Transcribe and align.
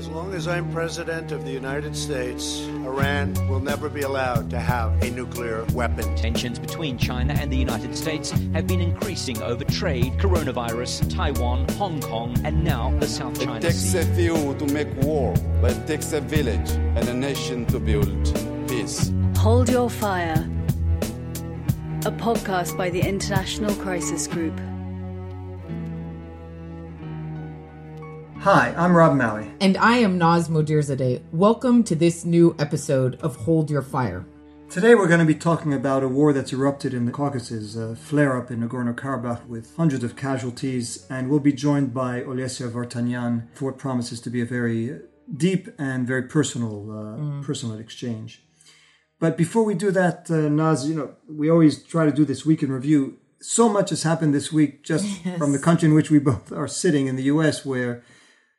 As 0.00 0.08
long 0.08 0.32
as 0.32 0.48
I'm 0.48 0.72
president 0.72 1.30
of 1.30 1.44
the 1.44 1.50
United 1.50 1.94
States, 1.94 2.66
Iran 2.86 3.34
will 3.50 3.60
never 3.60 3.90
be 3.90 4.00
allowed 4.00 4.48
to 4.48 4.58
have 4.58 4.90
a 5.02 5.10
nuclear 5.10 5.66
weapon. 5.74 6.16
Tensions 6.16 6.58
between 6.58 6.96
China 6.96 7.34
and 7.34 7.52
the 7.52 7.58
United 7.58 7.94
States 7.94 8.30
have 8.54 8.66
been 8.66 8.80
increasing 8.80 9.42
over 9.42 9.62
trade, 9.64 10.14
coronavirus, 10.14 11.14
Taiwan, 11.14 11.68
Hong 11.74 12.00
Kong, 12.00 12.34
and 12.46 12.64
now 12.64 12.98
the 12.98 13.06
South 13.06 13.38
China 13.38 13.60
Sea. 13.60 13.66
It 13.66 13.72
takes 13.72 13.76
Sea. 13.76 13.98
a 13.98 14.04
few 14.14 14.54
to 14.54 14.66
make 14.72 14.88
war, 15.02 15.34
but 15.60 15.72
it 15.72 15.86
takes 15.86 16.14
a 16.14 16.22
village 16.22 16.70
and 16.70 17.06
a 17.06 17.12
nation 17.12 17.66
to 17.66 17.78
build 17.78 18.08
peace. 18.68 19.12
Hold 19.36 19.68
Your 19.68 19.90
Fire, 19.90 20.48
a 22.06 22.12
podcast 22.12 22.74
by 22.74 22.88
the 22.88 23.02
International 23.02 23.74
Crisis 23.74 24.26
Group. 24.26 24.58
Hi, 28.44 28.72
I'm 28.74 28.96
Rob 28.96 29.16
Malley. 29.16 29.50
And 29.60 29.76
I 29.76 29.98
am 29.98 30.16
Naz 30.16 30.48
Modirzadeh. 30.48 31.20
Welcome 31.30 31.84
to 31.84 31.94
this 31.94 32.24
new 32.24 32.56
episode 32.58 33.20
of 33.20 33.36
Hold 33.36 33.68
Your 33.70 33.82
Fire. 33.82 34.24
Today 34.70 34.94
we're 34.94 35.08
going 35.08 35.20
to 35.20 35.26
be 35.26 35.34
talking 35.34 35.74
about 35.74 36.02
a 36.02 36.08
war 36.08 36.32
that's 36.32 36.50
erupted 36.50 36.94
in 36.94 37.04
the 37.04 37.12
Caucasus, 37.12 37.76
a 37.76 37.94
flare 37.94 38.38
up 38.38 38.50
in 38.50 38.66
Nagorno-Karabakh 38.66 39.46
with 39.46 39.76
hundreds 39.76 40.04
of 40.04 40.16
casualties, 40.16 41.06
and 41.10 41.28
we'll 41.28 41.38
be 41.38 41.52
joined 41.52 41.92
by 41.92 42.22
Olesya 42.22 42.70
Vartanyan 42.70 43.48
for 43.52 43.66
what 43.66 43.76
promises 43.76 44.22
to 44.22 44.30
be 44.30 44.40
a 44.40 44.46
very 44.46 44.98
deep 45.36 45.68
and 45.78 46.06
very 46.06 46.22
personal, 46.22 46.90
uh, 46.90 47.44
personal 47.44 47.78
exchange. 47.78 48.42
But 49.18 49.36
before 49.36 49.64
we 49.64 49.74
do 49.74 49.90
that, 49.90 50.30
uh, 50.30 50.48
Naz, 50.48 50.88
you 50.88 50.94
know, 50.94 51.14
we 51.28 51.50
always 51.50 51.82
try 51.82 52.06
to 52.06 52.12
do 52.12 52.24
this 52.24 52.46
week 52.46 52.62
in 52.62 52.72
review. 52.72 53.18
So 53.42 53.68
much 53.68 53.90
has 53.90 54.02
happened 54.02 54.32
this 54.32 54.50
week 54.50 54.82
just 54.82 55.04
from 55.36 55.52
the 55.52 55.58
country 55.58 55.90
in 55.90 55.94
which 55.94 56.10
we 56.10 56.18
both 56.18 56.50
are 56.52 56.66
sitting 56.66 57.06
in 57.06 57.16
the 57.16 57.24
U.S., 57.24 57.66
where 57.66 58.02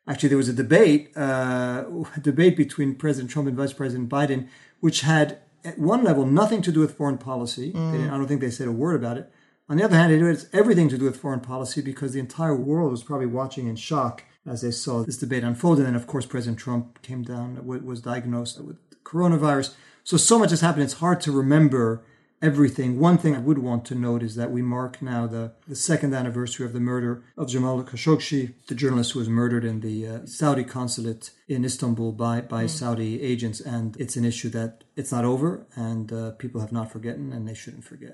actually 0.08 0.28
there 0.30 0.38
was 0.38 0.48
a 0.48 0.52
debate, 0.52 1.10
uh, 1.16 1.84
a 2.16 2.20
debate 2.20 2.56
between 2.56 2.94
President 2.94 3.30
Trump 3.30 3.48
and 3.48 3.56
Vice 3.56 3.72
President 3.72 4.08
Biden, 4.08 4.48
which 4.80 5.02
had 5.02 5.38
at 5.64 5.78
one 5.78 6.02
level 6.02 6.26
nothing 6.26 6.60
to 6.62 6.72
do 6.72 6.80
with 6.80 6.96
foreign 6.96 7.18
policy. 7.18 7.70
They 7.70 7.78
I 8.08 8.16
don't 8.16 8.26
think 8.26 8.40
they 8.40 8.50
said 8.50 8.68
a 8.68 8.72
word 8.72 8.96
about 8.96 9.16
it. 9.16 9.30
On 9.68 9.76
the 9.76 9.84
other 9.84 9.96
hand, 9.96 10.12
it 10.12 10.20
has 10.20 10.48
everything 10.52 10.88
to 10.88 10.98
do 10.98 11.04
with 11.04 11.16
foreign 11.16 11.40
policy 11.40 11.80
because 11.80 12.12
the 12.12 12.20
entire 12.20 12.54
world 12.54 12.90
was 12.90 13.02
probably 13.02 13.26
watching 13.26 13.68
in 13.68 13.76
shock 13.76 14.24
as 14.44 14.60
they 14.60 14.72
saw 14.72 15.02
this 15.04 15.16
debate 15.16 15.44
unfold. 15.44 15.78
And 15.78 15.86
then, 15.86 15.94
of 15.94 16.06
course, 16.06 16.26
President 16.26 16.58
Trump 16.58 17.00
came 17.02 17.22
down, 17.22 17.64
wa- 17.64 17.78
was 17.78 18.00
diagnosed 18.00 18.60
with 18.60 18.76
coronavirus. 19.04 19.74
So, 20.04 20.16
so 20.16 20.38
much 20.38 20.50
has 20.50 20.60
happened. 20.60 20.82
It's 20.82 20.94
hard 20.94 21.20
to 21.22 21.32
remember 21.32 22.04
everything. 22.42 22.98
One 22.98 23.16
thing 23.16 23.36
I 23.36 23.38
would 23.38 23.58
want 23.58 23.84
to 23.86 23.94
note 23.94 24.22
is 24.22 24.34
that 24.34 24.50
we 24.50 24.60
mark 24.60 25.00
now 25.00 25.26
the, 25.28 25.52
the 25.68 25.76
second 25.76 26.12
anniversary 26.12 26.66
of 26.66 26.72
the 26.72 26.80
murder 26.80 27.22
of 27.38 27.48
Jamal 27.48 27.82
Khashoggi, 27.84 28.54
the 28.66 28.74
journalist 28.74 29.12
who 29.12 29.20
was 29.20 29.28
murdered 29.28 29.64
in 29.64 29.80
the 29.80 30.06
uh, 30.06 30.26
Saudi 30.26 30.64
consulate 30.64 31.30
in 31.48 31.64
Istanbul 31.64 32.12
by, 32.12 32.40
by 32.40 32.66
Saudi 32.66 33.22
agents. 33.22 33.60
And 33.60 33.96
it's 33.96 34.16
an 34.16 34.24
issue 34.24 34.48
that 34.50 34.82
it's 34.96 35.12
not 35.12 35.24
over 35.24 35.66
and 35.76 36.12
uh, 36.12 36.32
people 36.32 36.60
have 36.60 36.72
not 36.72 36.90
forgotten 36.90 37.32
and 37.32 37.48
they 37.48 37.54
shouldn't 37.54 37.84
forget. 37.84 38.12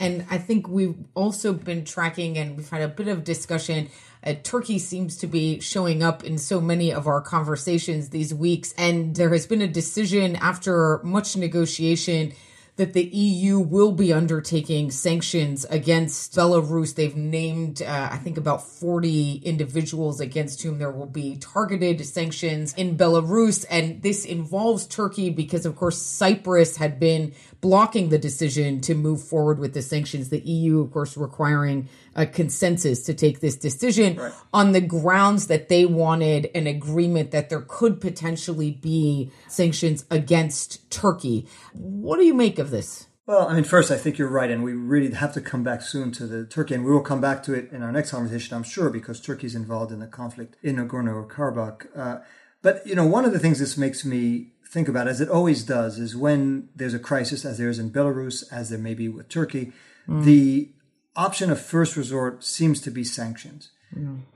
And 0.00 0.24
I 0.30 0.38
think 0.38 0.68
we've 0.68 0.96
also 1.14 1.52
been 1.52 1.84
tracking 1.84 2.38
and 2.38 2.56
we've 2.56 2.70
had 2.70 2.80
a 2.80 2.88
bit 2.88 3.08
of 3.08 3.24
discussion. 3.24 3.90
Uh, 4.24 4.32
Turkey 4.42 4.78
seems 4.78 5.18
to 5.18 5.26
be 5.26 5.60
showing 5.60 6.02
up 6.02 6.24
in 6.24 6.38
so 6.38 6.60
many 6.60 6.90
of 6.92 7.06
our 7.06 7.20
conversations 7.20 8.08
these 8.08 8.32
weeks. 8.32 8.72
And 8.78 9.14
there 9.14 9.28
has 9.30 9.46
been 9.46 9.60
a 9.60 9.68
decision 9.68 10.36
after 10.36 11.02
much 11.04 11.36
negotiation 11.36 12.32
that 12.82 12.94
the 12.94 13.04
EU 13.04 13.60
will 13.60 13.92
be 13.92 14.12
undertaking 14.12 14.90
sanctions 14.90 15.64
against 15.66 16.34
Belarus. 16.34 16.96
They've 16.96 17.14
named, 17.14 17.80
uh, 17.80 18.08
I 18.10 18.16
think, 18.16 18.36
about 18.36 18.66
40 18.66 19.36
individuals 19.44 20.18
against 20.18 20.62
whom 20.62 20.80
there 20.80 20.90
will 20.90 21.06
be 21.06 21.36
targeted 21.36 22.04
sanctions 22.04 22.74
in 22.74 22.96
Belarus. 22.96 23.64
And 23.70 24.02
this 24.02 24.24
involves 24.24 24.88
Turkey 24.88 25.30
because, 25.30 25.64
of 25.64 25.76
course, 25.76 26.02
Cyprus 26.02 26.76
had 26.76 26.98
been 26.98 27.34
blocking 27.60 28.08
the 28.08 28.18
decision 28.18 28.80
to 28.80 28.96
move 28.96 29.22
forward 29.22 29.60
with 29.60 29.74
the 29.74 29.82
sanctions. 29.82 30.30
The 30.30 30.40
EU, 30.40 30.80
of 30.80 30.90
course, 30.90 31.16
requiring 31.16 31.88
a 32.14 32.26
consensus 32.26 33.04
to 33.04 33.14
take 33.14 33.40
this 33.40 33.56
decision 33.56 34.20
on 34.52 34.72
the 34.72 34.80
grounds 34.80 35.46
that 35.46 35.68
they 35.68 35.86
wanted 35.86 36.50
an 36.54 36.66
agreement 36.66 37.30
that 37.30 37.48
there 37.48 37.64
could 37.66 38.00
potentially 38.00 38.72
be 38.72 39.30
sanctions 39.48 40.04
against 40.10 40.90
Turkey. 40.90 41.46
What 41.72 42.18
do 42.18 42.24
you 42.24 42.34
make 42.34 42.58
of 42.58 42.70
this? 42.72 43.06
Well, 43.24 43.46
I 43.46 43.54
mean, 43.54 43.62
first, 43.62 43.92
I 43.92 43.96
think 43.96 44.18
you're 44.18 44.26
right, 44.26 44.50
and 44.50 44.64
we 44.64 44.72
really 44.72 45.14
have 45.14 45.32
to 45.34 45.40
come 45.40 45.62
back 45.62 45.80
soon 45.80 46.10
to 46.12 46.26
the 46.26 46.44
Turkey, 46.44 46.74
and 46.74 46.84
we 46.84 46.90
will 46.90 47.02
come 47.02 47.20
back 47.20 47.44
to 47.44 47.54
it 47.54 47.70
in 47.70 47.80
our 47.84 47.92
next 47.92 48.10
conversation, 48.10 48.56
I'm 48.56 48.64
sure, 48.64 48.90
because 48.90 49.20
Turkey 49.20 49.46
is 49.46 49.54
involved 49.54 49.92
in 49.92 50.00
the 50.00 50.08
conflict 50.08 50.56
in 50.60 50.74
Nagorno-Karabakh. 50.76 51.86
Uh, 51.96 52.18
but 52.62 52.84
you 52.84 52.96
know, 52.96 53.06
one 53.06 53.24
of 53.24 53.32
the 53.32 53.38
things 53.38 53.60
this 53.60 53.76
makes 53.76 54.04
me 54.04 54.48
think 54.66 54.88
about, 54.88 55.06
as 55.06 55.20
it 55.20 55.28
always 55.28 55.62
does, 55.62 56.00
is 56.00 56.16
when 56.16 56.68
there's 56.74 56.94
a 56.94 56.98
crisis, 56.98 57.44
as 57.44 57.58
there 57.58 57.68
is 57.68 57.78
in 57.78 57.92
Belarus, 57.92 58.42
as 58.50 58.70
there 58.70 58.78
may 58.78 58.94
be 58.94 59.08
with 59.08 59.28
Turkey, 59.28 59.72
the 60.08 60.70
option 61.14 61.48
of 61.50 61.60
first 61.60 61.96
resort 61.96 62.42
seems 62.42 62.80
to 62.80 62.90
be 62.90 63.04
sanctions. 63.04 63.70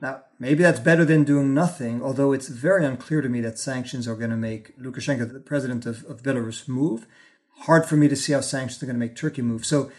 Now, 0.00 0.22
maybe 0.38 0.62
that's 0.62 0.78
better 0.78 1.04
than 1.04 1.24
doing 1.24 1.54
nothing, 1.54 2.02
although 2.02 2.32
it's 2.32 2.48
very 2.48 2.84
unclear 2.84 3.22
to 3.22 3.28
me 3.28 3.40
that 3.40 3.58
sanctions 3.58 4.06
are 4.06 4.14
going 4.14 4.30
to 4.30 4.36
make 4.36 4.78
Lukashenko, 4.78 5.32
the 5.32 5.40
president 5.40 5.86
of, 5.86 6.04
of 6.04 6.22
Belarus, 6.22 6.68
move. 6.68 7.06
Hard 7.60 7.86
for 7.86 7.96
me 7.96 8.08
to 8.08 8.16
see 8.16 8.32
how 8.32 8.40
sanctions 8.40 8.82
are 8.82 8.86
going 8.86 8.96
to 8.96 9.00
make 9.00 9.16
Turkey 9.16 9.42
move. 9.42 9.64
So, 9.64 9.90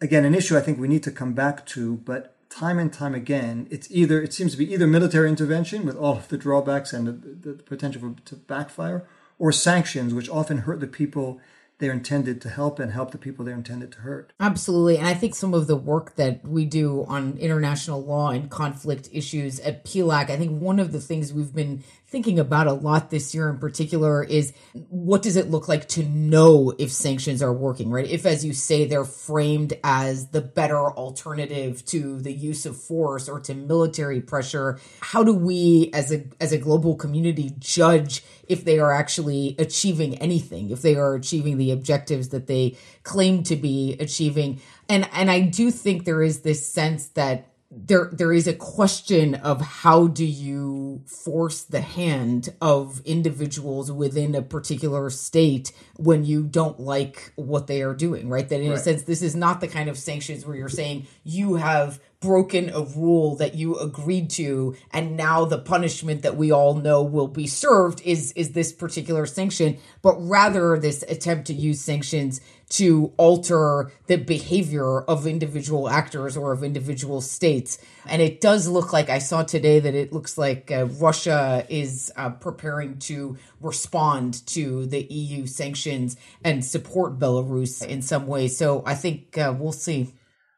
again, 0.00 0.24
an 0.24 0.34
issue 0.34 0.56
I 0.56 0.60
think 0.60 0.78
we 0.78 0.88
need 0.88 1.02
to 1.04 1.10
come 1.10 1.34
back 1.34 1.64
to, 1.66 1.96
but 1.98 2.36
time 2.50 2.78
and 2.78 2.92
time 2.92 3.14
again, 3.14 3.66
it's 3.70 3.88
either, 3.90 4.20
it 4.22 4.34
seems 4.34 4.52
to 4.52 4.58
be 4.58 4.72
either 4.72 4.86
military 4.86 5.28
intervention 5.28 5.86
with 5.86 5.96
all 5.96 6.18
of 6.18 6.28
the 6.28 6.36
drawbacks 6.36 6.92
and 6.92 7.06
the, 7.06 7.12
the 7.12 7.62
potential 7.62 8.00
for, 8.00 8.20
to 8.24 8.36
backfire, 8.36 9.06
or 9.38 9.52
sanctions, 9.52 10.14
which 10.14 10.28
often 10.28 10.58
hurt 10.58 10.80
the 10.80 10.86
people 10.86 11.40
they're 11.82 11.92
intended 11.92 12.40
to 12.40 12.48
help 12.48 12.78
and 12.78 12.92
help 12.92 13.10
the 13.10 13.18
people 13.18 13.44
they're 13.44 13.56
intended 13.56 13.90
to 13.90 13.98
hurt. 13.98 14.32
Absolutely. 14.38 14.98
And 14.98 15.06
I 15.06 15.14
think 15.14 15.34
some 15.34 15.52
of 15.52 15.66
the 15.66 15.74
work 15.74 16.14
that 16.14 16.46
we 16.46 16.64
do 16.64 17.04
on 17.08 17.36
international 17.38 18.00
law 18.04 18.30
and 18.30 18.48
conflict 18.48 19.08
issues 19.10 19.58
at 19.58 19.84
PILAC, 19.84 20.30
I 20.30 20.36
think 20.36 20.62
one 20.62 20.78
of 20.78 20.92
the 20.92 21.00
things 21.00 21.32
we've 21.32 21.52
been 21.52 21.82
thinking 22.06 22.38
about 22.38 22.68
a 22.68 22.72
lot 22.72 23.10
this 23.10 23.34
year 23.34 23.48
in 23.48 23.58
particular 23.58 24.22
is 24.22 24.52
what 24.90 25.22
does 25.22 25.34
it 25.34 25.50
look 25.50 25.66
like 25.66 25.88
to 25.88 26.04
know 26.04 26.72
if 26.78 26.92
sanctions 26.92 27.42
are 27.42 27.52
working, 27.52 27.90
right? 27.90 28.06
If, 28.06 28.26
as 28.26 28.44
you 28.44 28.52
say, 28.52 28.84
they're 28.84 29.04
framed 29.04 29.72
as 29.82 30.28
the 30.28 30.42
better 30.42 30.78
alternative 30.78 31.84
to 31.86 32.20
the 32.20 32.32
use 32.32 32.64
of 32.64 32.76
force 32.76 33.30
or 33.30 33.40
to 33.40 33.54
military 33.54 34.20
pressure, 34.20 34.78
how 35.00 35.24
do 35.24 35.32
we 35.34 35.90
as 35.94 36.12
a 36.12 36.22
as 36.38 36.52
a 36.52 36.58
global 36.58 36.94
community 36.94 37.54
judge 37.58 38.22
if 38.52 38.64
they 38.64 38.78
are 38.78 38.92
actually 38.92 39.56
achieving 39.58 40.16
anything, 40.18 40.70
if 40.70 40.82
they 40.82 40.94
are 40.94 41.14
achieving 41.14 41.56
the 41.56 41.70
objectives 41.70 42.28
that 42.28 42.46
they 42.46 42.76
claim 43.02 43.42
to 43.44 43.56
be 43.56 43.96
achieving? 43.98 44.60
And 44.88 45.08
and 45.12 45.30
I 45.30 45.40
do 45.40 45.70
think 45.70 46.04
there 46.04 46.22
is 46.22 46.40
this 46.40 46.66
sense 46.68 47.08
that 47.08 47.51
there 47.74 48.10
there 48.12 48.32
is 48.34 48.46
a 48.46 48.52
question 48.52 49.34
of 49.36 49.60
how 49.62 50.06
do 50.06 50.26
you 50.26 51.02
force 51.06 51.62
the 51.62 51.80
hand 51.80 52.50
of 52.60 53.00
individuals 53.06 53.90
within 53.90 54.34
a 54.34 54.42
particular 54.42 55.08
state 55.08 55.72
when 55.96 56.22
you 56.22 56.42
don't 56.42 56.78
like 56.78 57.32
what 57.36 57.66
they 57.68 57.80
are 57.80 57.94
doing 57.94 58.28
right 58.28 58.50
that 58.50 58.60
in 58.60 58.68
right. 58.68 58.78
a 58.78 58.82
sense 58.82 59.02
this 59.04 59.22
is 59.22 59.34
not 59.34 59.62
the 59.62 59.68
kind 59.68 59.88
of 59.88 59.96
sanctions 59.96 60.44
where 60.44 60.54
you're 60.54 60.68
saying 60.68 61.06
you 61.24 61.54
have 61.54 61.98
broken 62.20 62.68
a 62.68 62.82
rule 62.82 63.36
that 63.36 63.54
you 63.54 63.78
agreed 63.78 64.28
to 64.28 64.76
and 64.92 65.16
now 65.16 65.46
the 65.46 65.58
punishment 65.58 66.22
that 66.22 66.36
we 66.36 66.52
all 66.52 66.74
know 66.74 67.02
will 67.02 67.26
be 67.26 67.46
served 67.46 68.02
is 68.02 68.32
is 68.32 68.52
this 68.52 68.70
particular 68.70 69.24
sanction 69.24 69.78
but 70.02 70.14
rather 70.18 70.78
this 70.78 71.02
attempt 71.08 71.46
to 71.46 71.54
use 71.54 71.80
sanctions 71.80 72.40
to 72.72 73.12
alter 73.18 73.92
the 74.06 74.16
behavior 74.16 75.02
of 75.02 75.26
individual 75.26 75.90
actors 75.90 76.38
or 76.38 76.52
of 76.52 76.64
individual 76.64 77.20
states. 77.20 77.76
And 78.06 78.22
it 78.22 78.40
does 78.40 78.66
look 78.66 78.92
like 78.92 79.10
i 79.10 79.18
saw 79.18 79.42
today 79.42 79.78
that 79.78 79.94
it 79.94 80.12
looks 80.12 80.38
like 80.38 80.70
uh, 80.70 80.86
russia 80.98 81.66
is 81.68 82.10
uh, 82.16 82.30
preparing 82.30 82.98
to 82.98 83.36
respond 83.60 84.44
to 84.46 84.86
the 84.86 85.02
eu 85.02 85.46
sanctions 85.46 86.16
and 86.42 86.64
support 86.64 87.18
belarus 87.18 87.84
in 87.86 88.00
some 88.00 88.26
way. 88.26 88.48
So 88.48 88.82
i 88.86 88.94
think 88.94 89.36
uh, 89.36 89.54
we'll 89.56 89.72
see 89.72 90.12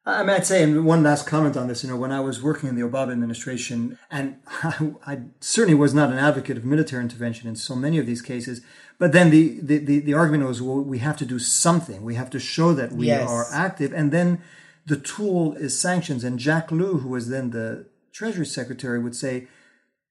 I 0.07 0.23
might 0.23 0.45
say, 0.45 0.63
and 0.63 0.85
one 0.85 1.03
last 1.03 1.27
comment 1.27 1.57
on 1.57 1.67
this, 1.67 1.83
you 1.83 1.89
know, 1.89 1.97
when 1.97 2.13
I 2.13 2.21
was 2.21 2.43
working 2.43 2.69
in 2.69 2.75
the 2.75 2.83
Obama 2.83 3.13
administration, 3.13 3.99
and 4.11 4.37
I, 4.63 4.93
I, 5.07 5.19
certainly 5.41 5.75
was 5.75 5.95
not 5.95 6.11
an 6.11 6.19
advocate 6.19 6.59
of 6.59 6.65
military 6.65 7.03
intervention 7.03 7.49
in 7.49 7.57
so 7.57 7.75
many 7.75 7.99
of 7.99 8.05
these 8.05 8.21
cases, 8.21 8.61
but 8.99 9.13
then 9.13 9.31
the, 9.31 9.59
the, 9.61 9.79
the, 9.79 9.99
the 10.01 10.15
argument 10.15 10.47
was, 10.47 10.61
well, 10.61 10.81
we 10.81 10.99
have 10.99 11.17
to 11.19 11.27
do 11.27 11.39
something. 11.39 12.03
We 12.03 12.17
have 12.17 12.31
to 12.31 12.39
show 12.39 12.75
that 12.75 12.93
we 12.93 13.07
yes. 13.07 13.29
are 13.29 13.47
active. 13.53 13.93
And 13.93 14.13
then 14.13 14.43
the 14.87 14.97
tool 14.97 15.55
is 15.55 15.79
sanctions. 15.79 16.23
And 16.23 16.39
Jack 16.39 16.71
Lew, 16.71 16.99
who 16.99 17.09
was 17.09 17.29
then 17.29 17.51
the 17.51 17.87
Treasury 18.13 18.47
Secretary, 18.47 18.99
would 18.99 19.17
say, 19.17 19.49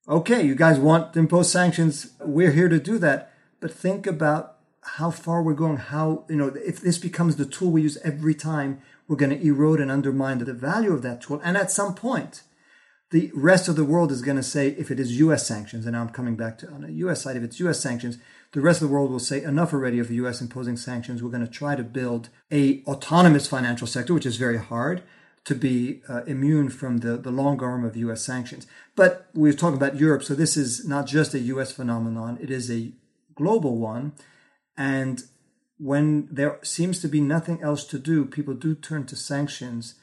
okay, 0.09 0.43
you 0.43 0.55
guys 0.55 0.79
want 0.79 1.13
to 1.13 1.19
impose 1.19 1.51
sanctions. 1.51 2.13
We're 2.19 2.51
here 2.51 2.67
to 2.67 2.79
do 2.79 2.97
that. 2.97 3.31
But 3.61 3.71
think 3.71 4.05
about 4.05 4.57
how 4.81 5.11
far 5.11 5.41
we're 5.41 5.53
going, 5.53 5.77
how, 5.77 6.25
you 6.27 6.35
know, 6.35 6.47
if 6.47 6.81
this 6.81 6.97
becomes 6.97 7.37
the 7.37 7.45
tool 7.45 7.71
we 7.71 7.83
use 7.83 7.97
every 8.03 8.35
time, 8.35 8.81
we're 9.07 9.17
going 9.17 9.37
to 9.37 9.45
erode 9.45 9.79
and 9.79 9.91
undermine 9.91 10.39
the 10.39 10.53
value 10.53 10.93
of 10.93 11.01
that 11.01 11.21
tool. 11.21 11.41
And 11.43 11.57
at 11.57 11.71
some 11.71 11.95
point, 11.95 12.43
the 13.11 13.31
rest 13.35 13.67
of 13.67 13.75
the 13.75 13.85
world 13.85 14.11
is 14.11 14.21
going 14.21 14.37
to 14.37 14.43
say, 14.43 14.69
if 14.69 14.89
it 14.89 14.99
is 14.99 15.19
US 15.19 15.45
sanctions, 15.45 15.85
and 15.85 15.93
now 15.93 16.01
I'm 16.01 16.09
coming 16.09 16.35
back 16.35 16.57
to 16.59 16.69
on 16.69 16.81
the 16.81 16.91
US 16.93 17.21
side, 17.21 17.37
if 17.37 17.43
it's 17.43 17.59
US 17.59 17.79
sanctions, 17.79 18.17
the 18.53 18.61
rest 18.61 18.81
of 18.81 18.87
the 18.87 18.93
world 18.93 19.11
will 19.11 19.19
say 19.19 19.43
enough 19.43 19.73
already 19.73 19.99
of 19.99 20.07
the 20.07 20.15
US 20.15 20.41
imposing 20.41 20.77
sanctions. 20.77 21.21
We're 21.21 21.29
going 21.29 21.45
to 21.45 21.51
try 21.51 21.75
to 21.75 21.83
build 21.83 22.29
a 22.51 22.83
autonomous 22.85 23.47
financial 23.47 23.87
sector, 23.87 24.13
which 24.13 24.25
is 24.25 24.37
very 24.37 24.57
hard 24.57 25.03
to 25.45 25.55
be 25.55 26.01
uh, 26.07 26.23
immune 26.23 26.69
from 26.69 26.99
the, 26.99 27.17
the 27.17 27.31
long 27.31 27.61
arm 27.61 27.83
of 27.83 27.97
US 27.97 28.23
sanctions. 28.23 28.65
But 28.95 29.27
we're 29.33 29.53
talking 29.53 29.77
about 29.77 29.99
Europe, 29.99 30.23
so 30.23 30.33
this 30.35 30.55
is 30.55 30.87
not 30.87 31.05
just 31.05 31.33
a 31.33 31.39
US 31.39 31.71
phenomenon, 31.71 32.37
it 32.41 32.49
is 32.49 32.71
a 32.71 32.93
global 33.35 33.77
one. 33.77 34.13
And 34.77 35.23
when 35.83 36.29
there 36.31 36.59
seems 36.63 37.01
to 37.01 37.09
be 37.09 37.19
nothing 37.19 37.61
else 37.61 37.83
to 37.83 37.99
do, 37.99 38.23
people 38.23 38.53
do 38.53 38.73
turn 38.73 39.05
to 39.05 39.17
sanctions, 39.17 39.95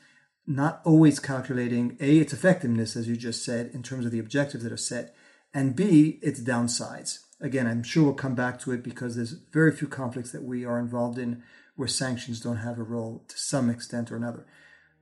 not 0.46 0.82
always 0.84 1.18
calculating 1.18 1.96
A, 2.00 2.18
its 2.18 2.34
effectiveness, 2.34 2.96
as 2.96 3.08
you 3.08 3.16
just 3.16 3.42
said, 3.42 3.70
in 3.72 3.82
terms 3.82 4.04
of 4.04 4.12
the 4.12 4.18
objectives 4.18 4.62
that 4.62 4.74
are 4.74 4.76
set, 4.76 5.14
and 5.54 5.74
B, 5.74 6.18
its 6.20 6.38
downsides. 6.38 7.20
Again, 7.40 7.66
I'm 7.66 7.82
sure 7.82 8.04
we'll 8.04 8.12
come 8.12 8.34
back 8.34 8.60
to 8.60 8.72
it 8.72 8.82
because 8.82 9.16
there's 9.16 9.32
very 9.32 9.72
few 9.72 9.88
conflicts 9.88 10.32
that 10.32 10.44
we 10.44 10.66
are 10.66 10.78
involved 10.78 11.18
in 11.18 11.42
where 11.76 11.88
sanctions 11.88 12.40
don't 12.40 12.58
have 12.58 12.78
a 12.78 12.82
role 12.82 13.24
to 13.28 13.38
some 13.38 13.70
extent 13.70 14.12
or 14.12 14.16
another. 14.16 14.44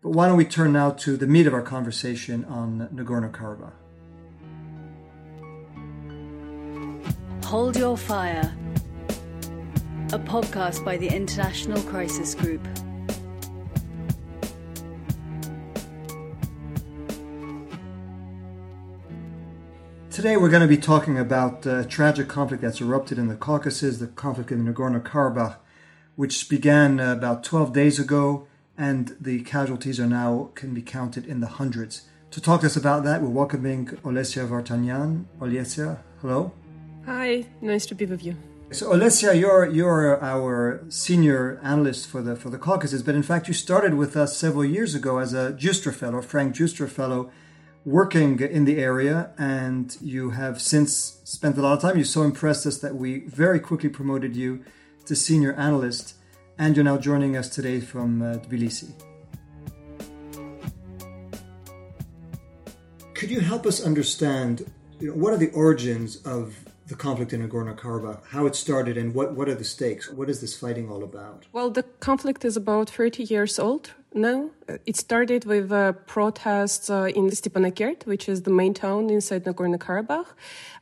But 0.01 0.11
why 0.11 0.29
don't 0.29 0.37
we 0.37 0.45
turn 0.45 0.73
now 0.73 0.91
to 0.91 1.17
the 1.17 1.27
meat 1.27 1.49
of 1.49 1.55
our 1.55 1.63
conversation 1.63 2.45
on 2.45 2.89
Nagorno 2.95 3.33
Karabakh? 3.33 3.73
Hold 7.47 7.77
your 7.77 7.97
fire 7.97 8.55
a 10.11 10.19
podcast 10.19 10.83
by 10.87 10.97
the 10.97 11.07
International 11.07 11.83
Crisis 11.83 12.35
Group. 12.35 12.67
Today 20.11 20.39
we're 20.39 20.49
going 20.49 20.63
to 20.63 20.67
be 20.67 20.79
talking 20.79 21.19
about 21.19 21.67
a 21.67 21.85
tragic 21.85 22.27
conflict 22.27 22.63
that's 22.63 22.81
erupted 22.81 23.19
in 23.19 23.29
the 23.29 23.37
Caucasus, 23.37 23.99
the 23.99 24.07
conflict 24.07 24.51
in 24.51 24.65
Nagorno-Karabakh, 24.65 25.57
which 26.17 26.49
began 26.49 26.99
uh, 26.99 27.13
about 27.13 27.45
12 27.45 27.75
days 27.75 27.99
ago, 27.99 28.49
and 28.79 29.15
the 29.21 29.43
casualties 29.43 30.01
are 30.01 30.07
now 30.07 30.49
can 30.55 30.73
be 30.73 30.81
counted 30.81 31.27
in 31.27 31.41
the 31.41 31.49
hundreds. 31.49 32.09
To 32.31 32.41
talk 32.41 32.63
to 32.63 32.67
us 32.67 32.77
about 32.77 33.05
that, 33.05 33.21
we're 33.21 33.29
welcoming 33.29 33.89
Olesya 34.05 34.49
Vartanyan. 34.49 35.27
Olesya, 35.39 35.99
hello. 36.23 36.53
Hi, 37.05 37.45
nice 37.61 37.85
to 37.85 37.95
be 37.95 38.07
with 38.07 38.25
you. 38.25 38.35
So 38.71 38.93
Olesya, 38.93 39.33
you're 39.41 39.65
you're 39.65 40.23
our 40.23 40.85
senior 40.91 41.59
analyst 41.63 42.07
for 42.07 42.21
the 42.21 42.37
for 42.37 42.51
the 42.51 42.59
Caucasus, 42.59 43.01
but 43.01 43.15
in 43.15 43.23
fact 43.23 43.49
you 43.49 43.55
started 43.55 43.95
with 43.95 44.15
us 44.15 44.37
several 44.37 44.63
years 44.63 44.95
ago 44.95 45.19
as 45.19 45.33
a 45.33 45.53
Giustra 45.55 45.95
Fellow, 45.95 46.21
Frank 46.21 46.55
Giustra 46.55 46.87
Fellow, 46.87 47.31
working 47.87 48.39
in 48.41 48.67
the 48.67 48.77
area, 48.77 49.31
and 49.39 49.97
you 50.03 50.31
have 50.31 50.61
since 50.61 51.19
spent 51.25 51.57
a 51.57 51.63
lot 51.63 51.73
of 51.73 51.81
time. 51.81 51.97
You 51.97 52.05
so 52.05 52.23
impressed 52.23 52.67
us 52.67 52.77
that 52.81 52.95
we 52.95 53.21
very 53.21 53.59
quickly 53.59 53.89
promoted 53.89 54.37
you 54.37 54.63
to 55.07 55.17
senior 55.17 55.55
analyst, 55.55 56.17
and 56.59 56.77
you're 56.77 56.85
now 56.85 56.99
joining 56.99 57.39
us 57.39 57.49
today 57.49 57.81
from 57.81 58.21
uh, 58.21 58.35
Tbilisi. 58.35 58.93
Could 63.15 63.31
you 63.31 63.41
help 63.41 63.65
us 63.65 63.83
understand 63.83 64.71
you 65.01 65.09
know, 65.09 65.15
what 65.15 65.33
are 65.33 65.39
the 65.39 65.51
origins 65.53 66.17
of 66.27 66.68
the 66.89 66.95
conflict 66.95 67.33
in 67.35 67.47
Nagorno-Karabakh, 67.47 68.21
how 68.31 68.47
it 68.47 68.57
started, 68.57 68.97
and 68.97 69.15
what, 69.15 69.35
what 69.35 69.49
are 69.49 69.55
the 69.55 69.65
stakes? 69.65 70.11
What 70.11 70.31
is 70.31 70.41
this 70.41 70.57
fighting 70.57 70.91
all 70.91 71.05
about? 71.05 71.47
Well, 71.53 71.71
the 71.71 71.83
conflict 72.01 72.45
is 72.45 72.57
about 72.57 72.89
30 72.89 73.25
years 73.25 73.59
old 73.59 73.93
now. 74.15 74.51
It 74.85 74.97
started 74.97 75.47
with 75.47 75.73
uh, 75.73 75.93
protests 75.93 76.91
uh, 76.91 77.11
in 77.15 77.31
Stepanakert, 77.31 78.05
which 78.05 78.29
is 78.29 78.43
the 78.43 78.51
main 78.51 78.75
town 78.75 79.09
inside 79.09 79.45
Nagorno-Karabakh, 79.45 80.27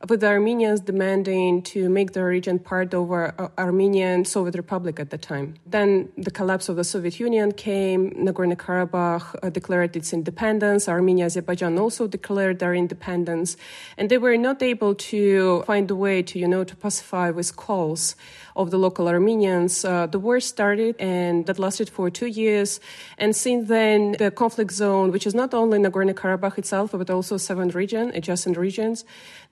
with 0.09 0.19
the 0.19 0.27
Armenians 0.27 0.81
demanding 0.81 1.61
to 1.63 1.87
make 1.87 2.11
the 2.11 2.23
region 2.23 2.59
part 2.59 2.93
of 2.93 3.09
our 3.09 3.33
uh, 3.39 3.47
Armenian 3.57 4.25
Soviet 4.25 4.55
Republic 4.55 4.99
at 4.99 5.09
the 5.09 5.17
time. 5.17 5.55
Then 5.65 6.09
the 6.17 6.31
collapse 6.31 6.67
of 6.67 6.75
the 6.75 6.83
Soviet 6.83 7.17
Union 7.17 7.53
came. 7.53 8.11
Nagorno-Karabakh 8.11 9.35
uh, 9.41 9.49
declared 9.49 9.95
its 9.95 10.11
independence. 10.11 10.89
Armenia, 10.89 11.25
Azerbaijan 11.25 11.79
also 11.79 12.07
declared 12.07 12.59
their 12.59 12.73
independence, 12.73 13.55
and 13.97 14.09
they 14.09 14.17
were 14.17 14.35
not 14.35 14.61
able 14.61 14.95
to 14.95 15.63
find 15.63 15.89
a 15.89 15.95
way 15.95 16.21
to, 16.23 16.37
you 16.39 16.47
know, 16.47 16.65
to 16.65 16.75
pacify 16.75 17.29
with 17.29 17.55
calls 17.55 18.15
of 18.57 18.71
the 18.71 18.77
local 18.77 19.07
Armenians. 19.07 19.85
Uh, 19.85 20.07
the 20.07 20.19
war 20.19 20.39
started, 20.39 20.95
and 20.99 21.45
that 21.45 21.59
lasted 21.59 21.89
for 21.89 22.09
two 22.09 22.25
years. 22.25 22.79
And 23.17 23.35
since 23.35 23.67
then, 23.67 24.13
the 24.13 24.31
conflict 24.31 24.71
zone, 24.71 25.11
which 25.11 25.25
is 25.25 25.33
not 25.33 25.53
only 25.53 25.77
Nagorno 25.79 26.13
Karabakh 26.13 26.57
itself, 26.57 26.91
but 26.91 27.09
also 27.09 27.37
seven 27.37 27.69
regions, 27.69 28.11
adjacent 28.15 28.57
regions, 28.57 29.05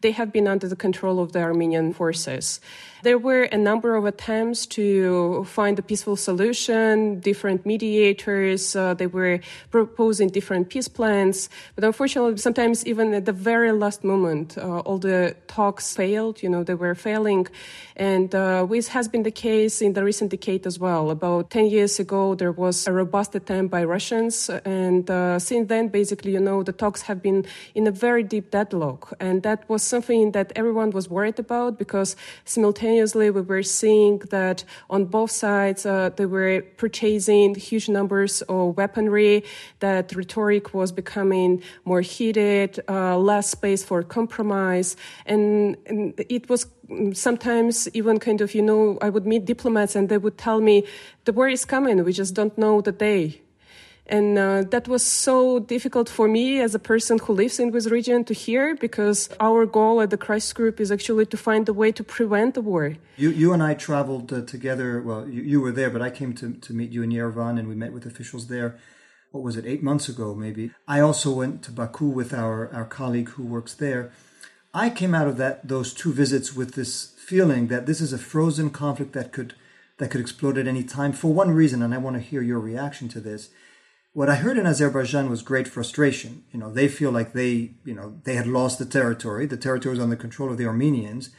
they 0.05 0.11
have 0.11 0.31
been 0.31 0.47
under 0.47 0.67
the 0.67 0.75
control 0.75 1.19
of 1.19 1.31
the 1.31 1.39
Armenian 1.39 1.91
forces. 1.91 2.61
There 3.01 3.17
were 3.17 3.43
a 3.43 3.57
number 3.57 3.95
of 3.95 4.05
attempts 4.05 4.65
to 4.77 5.43
find 5.45 5.77
a 5.77 5.81
peaceful 5.81 6.15
solution, 6.15 7.19
different 7.19 7.65
mediators, 7.65 8.75
uh, 8.75 8.93
they 8.95 9.05
were 9.07 9.39
proposing 9.69 10.29
different 10.29 10.69
peace 10.69 10.87
plans, 10.87 11.49
but 11.75 11.83
unfortunately, 11.83 12.37
sometimes 12.37 12.85
even 12.85 13.13
at 13.13 13.25
the 13.25 13.31
very 13.31 13.71
last 13.71 14.03
moment, 14.03 14.57
uh, 14.57 14.79
all 14.87 14.97
the 14.97 15.35
talks 15.47 15.95
failed, 15.95 16.41
you 16.41 16.49
know, 16.49 16.63
they 16.63 16.73
were 16.73 16.95
failing. 16.95 17.47
And 17.95 18.33
uh, 18.33 18.65
this 18.65 18.87
has 18.89 19.07
been 19.07 19.23
the 19.23 19.31
case 19.47 19.81
in 19.81 19.93
the 19.93 20.03
recent 20.03 20.31
decade 20.31 20.65
as 20.65 20.79
well. 20.79 21.11
About 21.11 21.49
10 21.51 21.67
years 21.67 21.99
ago, 21.99 22.35
there 22.35 22.51
was 22.51 22.87
a 22.87 22.91
robust 22.91 23.35
attempt 23.35 23.71
by 23.71 23.83
Russians, 23.83 24.49
and 24.65 25.09
uh, 25.09 25.37
since 25.39 25.69
then, 25.69 25.89
basically, 25.89 26.31
you 26.33 26.39
know, 26.39 26.63
the 26.63 26.73
talks 26.73 27.03
have 27.03 27.21
been 27.21 27.45
in 27.75 27.87
a 27.87 27.91
very 27.91 28.23
deep 28.23 28.51
deadlock, 28.51 29.13
and 29.19 29.43
that 29.43 29.69
was 29.69 29.83
something 29.95 30.31
that 30.37 30.51
everyone 30.55 30.89
was 30.91 31.05
worried 31.15 31.39
about 31.39 31.71
because 31.83 32.09
simultaneously 32.43 33.27
we 33.37 33.41
were 33.51 33.63
seeing 33.63 34.13
that 34.37 34.57
on 34.95 35.01
both 35.05 35.31
sides 35.31 35.85
uh, 35.85 36.09
they 36.17 36.27
were 36.37 36.61
purchasing 36.83 37.55
huge 37.69 37.87
numbers 37.97 38.33
of 38.53 38.75
weaponry, 38.79 39.35
that 39.79 40.05
rhetoric 40.19 40.73
was 40.79 40.89
becoming 40.91 41.49
more 41.85 42.01
heated, 42.01 42.69
uh, 42.89 43.17
less 43.17 43.47
space 43.57 43.81
for 43.89 44.03
compromise, 44.03 44.89
and, 45.25 45.77
and 45.89 46.13
it 46.35 46.43
was 46.49 46.67
sometimes 47.13 47.87
even 47.99 48.19
kind 48.19 48.41
of, 48.41 48.53
you 48.57 48.61
know, 48.61 48.97
I 49.01 49.09
would 49.09 49.25
meet 49.25 49.45
diplomats 49.45 49.95
and 49.95 50.09
they 50.09 50.17
would 50.17 50.37
tell 50.37 50.59
me, 50.59 50.75
the 51.23 51.33
war 51.33 51.47
is 51.47 51.63
coming, 51.65 52.03
we 52.03 52.13
just 52.13 52.33
don't 52.33 52.55
know 52.57 52.81
the 52.81 52.91
day. 52.91 53.44
And 54.07 54.37
uh, 54.37 54.63
that 54.69 54.87
was 54.87 55.03
so 55.03 55.59
difficult 55.59 56.09
for 56.09 56.27
me 56.27 56.61
as 56.61 56.75
a 56.75 56.79
person 56.79 57.17
who 57.17 57.33
lives 57.33 57.59
in 57.59 57.71
this 57.71 57.87
region 57.87 58.23
to 58.25 58.35
hear 58.35 58.75
because 58.75 59.29
our 59.39 59.65
goal 59.65 59.99
at 60.01 60.11
the 60.11 60.17
crisis 60.17 60.53
group 60.53 60.79
is 60.79 60.91
actually 60.91 61.25
to 61.25 61.37
find 61.37 61.67
a 61.67 61.73
way 61.73 61.91
to 61.91 62.03
prevent 62.03 62.53
the 62.53 62.61
war. 62.61 62.95
You, 63.17 63.29
you 63.31 63.51
and 63.51 63.63
I 63.63 63.73
traveled 63.73 64.31
uh, 64.31 64.41
together. 64.41 65.01
Well, 65.01 65.27
you, 65.27 65.41
you, 65.41 65.61
were 65.61 65.71
there, 65.71 65.89
but 65.89 66.03
I 66.03 66.11
came 66.11 66.33
to, 66.35 66.53
to 66.53 66.73
meet 66.73 66.91
you 66.91 67.01
in 67.01 67.09
Yerevan 67.09 67.57
and 67.57 67.67
we 67.67 67.75
met 67.75 67.93
with 67.93 68.05
officials 68.05 68.47
there. 68.47 68.77
What 69.31 69.43
was 69.43 69.57
it, 69.57 69.65
eight 69.65 69.81
months 69.81 70.07
ago, 70.07 70.35
maybe? 70.35 70.71
I 70.87 70.99
also 70.99 71.33
went 71.33 71.63
to 71.63 71.71
Baku 71.71 72.05
with 72.05 72.31
our, 72.31 72.71
our 72.71 72.85
colleague 72.85 73.29
who 73.29 73.43
works 73.43 73.73
there. 73.73 74.11
I 74.73 74.89
came 74.89 75.15
out 75.15 75.27
of 75.27 75.37
that 75.37 75.67
those 75.67 75.93
two 75.93 76.13
visits 76.13 76.53
with 76.53 76.75
this 76.75 77.13
feeling 77.17 77.67
that 77.67 77.85
this 77.85 78.01
is 78.01 78.13
a 78.13 78.17
frozen 78.17 78.69
conflict 78.69 79.13
that 79.13 79.31
could 79.31 79.55
that 79.97 80.11
could 80.11 80.19
explode 80.19 80.57
at 80.57 80.67
any 80.67 80.83
time 80.83 81.13
for 81.13 81.33
one 81.33 81.51
reason, 81.51 81.81
and 81.81 81.93
I 81.93 81.97
want 81.97 82.17
to 82.17 82.21
hear 82.21 82.41
your 82.41 82.59
reaction 82.59 83.07
to 83.09 83.21
this 83.21 83.49
what 84.15 84.29
I 84.29 84.35
heard 84.35 84.57
in 84.57 84.65
Azerbaijan 84.65 85.29
was 85.29 85.41
great 85.41 85.67
frustration. 85.67 86.45
You 86.53 86.57
know, 86.57 86.71
they 86.71 86.87
feel 86.87 87.11
like 87.11 87.33
they, 87.33 87.71
you 87.83 87.93
know, 87.93 88.21
they 88.23 88.35
had 88.35 88.47
lost 88.47 88.79
the 88.79 88.85
territory. 88.85 89.45
The 89.45 89.57
territory 89.57 89.91
was 89.91 90.01
under 90.01 90.15
control 90.15 90.49
of 90.49 90.57
the 90.57 90.65
Armenians, 90.65 91.31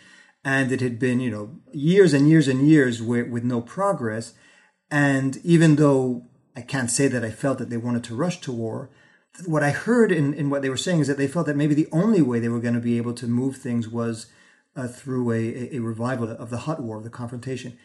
and 0.44 0.70
it 0.70 0.82
had 0.82 0.98
been, 0.98 1.18
you 1.18 1.30
know, 1.30 1.56
years 1.72 2.12
and 2.12 2.28
years 2.28 2.48
and 2.48 2.68
years 2.68 3.00
with, 3.00 3.30
with 3.30 3.44
no 3.44 3.62
progress. 3.62 4.34
And 4.90 5.38
even 5.38 5.76
though 5.76 6.26
I 6.54 6.60
can't 6.60 6.90
say 6.90 7.08
that 7.08 7.24
I 7.24 7.30
felt 7.30 7.56
that 7.60 7.70
they 7.70 7.78
wanted 7.78 8.04
to 8.04 8.14
rush 8.14 8.42
to 8.42 8.52
war, 8.52 8.90
what 9.46 9.62
I 9.62 9.70
heard 9.70 10.12
in, 10.12 10.34
in 10.34 10.50
what 10.50 10.60
they 10.60 10.68
were 10.68 10.76
saying 10.76 11.00
is 11.00 11.06
that 11.06 11.16
they 11.16 11.28
felt 11.28 11.46
that 11.46 11.56
maybe 11.56 11.74
the 11.74 11.88
only 11.92 12.20
way 12.20 12.40
they 12.40 12.50
were 12.50 12.60
going 12.60 12.74
to 12.74 12.80
be 12.80 12.98
able 12.98 13.14
to 13.14 13.26
move 13.26 13.56
things 13.56 13.88
was 13.88 14.26
uh, 14.76 14.86
through 14.86 15.32
a, 15.32 15.76
a, 15.76 15.78
revival 15.78 16.28
of 16.30 16.50
the 16.50 16.58
hot 16.58 16.82
war, 16.82 17.00
the 17.00 17.08
confrontation. 17.08 17.78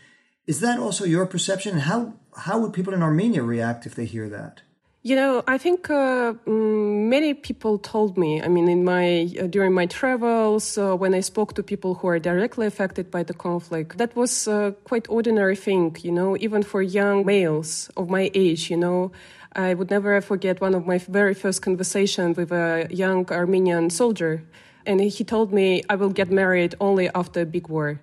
Is 0.48 0.60
that 0.60 0.80
also 0.80 1.06
your 1.06 1.26
perception? 1.26 1.80
How 1.80 2.16
how 2.40 2.60
would 2.60 2.74
people 2.74 2.94
in 2.94 3.02
Armenia 3.02 3.42
react 3.42 3.86
if 3.86 3.96
they 3.96 4.04
hear 4.04 4.28
that? 4.28 4.64
You 5.04 5.16
know, 5.16 5.44
I 5.48 5.58
think 5.58 5.90
uh, 5.90 6.34
mm, 6.46 7.10
many 7.10 7.34
people 7.34 7.80
told 7.80 8.20
me. 8.20 8.40
I 8.40 8.48
mean, 8.48 8.70
in 8.70 8.84
my 8.84 9.34
uh, 9.42 9.48
during 9.48 9.74
my 9.74 9.88
travels, 9.88 10.78
uh, 10.78 10.96
when 10.96 11.16
I 11.16 11.22
spoke 11.22 11.56
to 11.56 11.64
people 11.64 11.96
who 11.96 12.08
are 12.08 12.20
directly 12.20 12.68
affected 12.68 13.10
by 13.10 13.24
the 13.24 13.34
conflict, 13.34 13.98
that 13.98 14.16
was 14.16 14.48
quite 14.84 15.10
ordinary 15.10 15.56
thing. 15.56 15.98
You 16.04 16.12
know, 16.12 16.38
even 16.38 16.62
for 16.62 16.84
young 16.84 17.26
males 17.26 17.90
of 17.98 18.12
my 18.12 18.30
age. 18.36 18.70
You 18.70 18.78
know, 18.78 19.12
I 19.56 19.74
would 19.74 19.90
never 19.90 20.22
forget 20.22 20.62
one 20.62 20.76
of 20.76 20.86
my 20.86 21.00
very 21.00 21.34
first 21.34 21.64
conversations 21.64 22.38
with 22.38 22.52
a 22.52 22.88
young 22.92 23.26
Armenian 23.32 23.90
soldier, 23.90 24.44
and 24.86 25.02
he 25.02 25.24
told 25.24 25.52
me, 25.52 25.82
"I 25.90 25.96
will 25.96 26.14
get 26.14 26.30
married 26.30 26.76
only 26.80 27.10
after 27.16 27.42
a 27.42 27.46
big 27.46 27.70
war." 27.70 28.00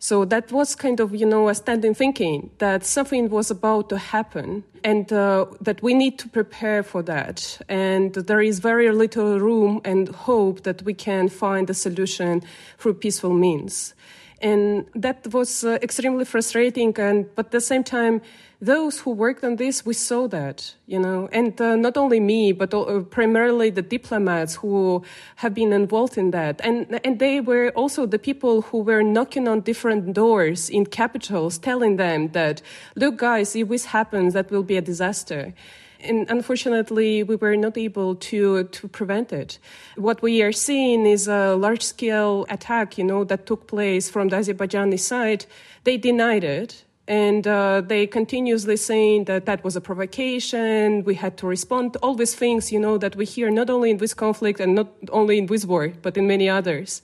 So 0.00 0.24
that 0.26 0.52
was 0.52 0.76
kind 0.76 1.00
of, 1.00 1.14
you 1.14 1.26
know, 1.26 1.48
a 1.48 1.54
standing 1.54 1.92
thinking 1.92 2.50
that 2.58 2.84
something 2.84 3.28
was 3.30 3.50
about 3.50 3.88
to 3.88 3.98
happen 3.98 4.62
and 4.84 5.12
uh, 5.12 5.46
that 5.60 5.82
we 5.82 5.92
need 5.92 6.20
to 6.20 6.28
prepare 6.28 6.84
for 6.84 7.02
that. 7.02 7.60
And 7.68 8.14
there 8.14 8.40
is 8.40 8.60
very 8.60 8.92
little 8.92 9.40
room 9.40 9.80
and 9.84 10.08
hope 10.08 10.62
that 10.62 10.82
we 10.82 10.94
can 10.94 11.28
find 11.28 11.68
a 11.68 11.74
solution 11.74 12.42
through 12.78 12.94
peaceful 12.94 13.34
means. 13.34 13.94
And 14.40 14.86
that 14.94 15.26
was 15.32 15.64
uh, 15.64 15.78
extremely 15.82 16.24
frustrating. 16.24 16.98
And, 16.98 17.26
but 17.34 17.46
at 17.46 17.52
the 17.52 17.60
same 17.60 17.82
time, 17.82 18.22
those 18.60 18.98
who 19.00 19.12
worked 19.12 19.44
on 19.44 19.56
this, 19.56 19.86
we 19.86 19.94
saw 19.94 20.26
that, 20.28 20.74
you 20.86 20.98
know, 20.98 21.28
and 21.32 21.60
uh, 21.60 21.76
not 21.76 21.96
only 21.96 22.18
me, 22.18 22.50
but 22.52 22.74
uh, 22.74 23.00
primarily 23.00 23.70
the 23.70 23.82
diplomats 23.82 24.56
who 24.56 25.02
have 25.36 25.54
been 25.54 25.72
involved 25.72 26.18
in 26.18 26.32
that. 26.32 26.60
And, 26.64 27.00
and 27.04 27.20
they 27.20 27.40
were 27.40 27.70
also 27.70 28.04
the 28.04 28.18
people 28.18 28.62
who 28.62 28.78
were 28.78 29.02
knocking 29.02 29.46
on 29.46 29.60
different 29.60 30.12
doors 30.12 30.68
in 30.68 30.86
capitals, 30.86 31.58
telling 31.58 31.96
them 31.96 32.28
that, 32.32 32.62
look, 32.96 33.16
guys, 33.16 33.54
if 33.54 33.68
this 33.68 33.86
happens, 33.86 34.34
that 34.34 34.50
will 34.50 34.64
be 34.64 34.76
a 34.76 34.82
disaster. 34.82 35.54
And 36.00 36.30
unfortunately, 36.30 37.24
we 37.24 37.36
were 37.36 37.56
not 37.56 37.76
able 37.76 38.14
to, 38.14 38.64
to 38.64 38.88
prevent 38.88 39.32
it. 39.32 39.58
What 39.96 40.22
we 40.22 40.42
are 40.42 40.52
seeing 40.52 41.06
is 41.06 41.26
a 41.26 41.56
large 41.56 41.82
scale 41.82 42.46
attack, 42.48 42.98
you 42.98 43.04
know, 43.04 43.24
that 43.24 43.46
took 43.46 43.66
place 43.66 44.08
from 44.08 44.28
the 44.28 44.36
Azerbaijani 44.36 44.98
side. 44.98 45.46
They 45.82 45.96
denied 45.96 46.44
it 46.44 46.84
and 47.08 47.48
uh, 47.48 47.80
they 47.80 48.06
continuously 48.06 48.76
saying 48.76 49.24
that 49.24 49.46
that 49.46 49.64
was 49.64 49.74
a 49.74 49.80
provocation 49.80 51.02
we 51.04 51.14
had 51.14 51.36
to 51.38 51.46
respond 51.46 51.94
to 51.94 51.98
all 52.00 52.14
these 52.14 52.34
things 52.34 52.70
you 52.70 52.78
know 52.78 52.98
that 52.98 53.16
we 53.16 53.24
hear 53.24 53.50
not 53.50 53.70
only 53.70 53.90
in 53.90 53.96
this 53.96 54.14
conflict 54.14 54.60
and 54.60 54.74
not 54.74 54.88
only 55.10 55.38
in 55.38 55.46
this 55.46 55.64
war 55.64 55.88
but 56.02 56.16
in 56.16 56.26
many 56.26 56.48
others 56.48 57.02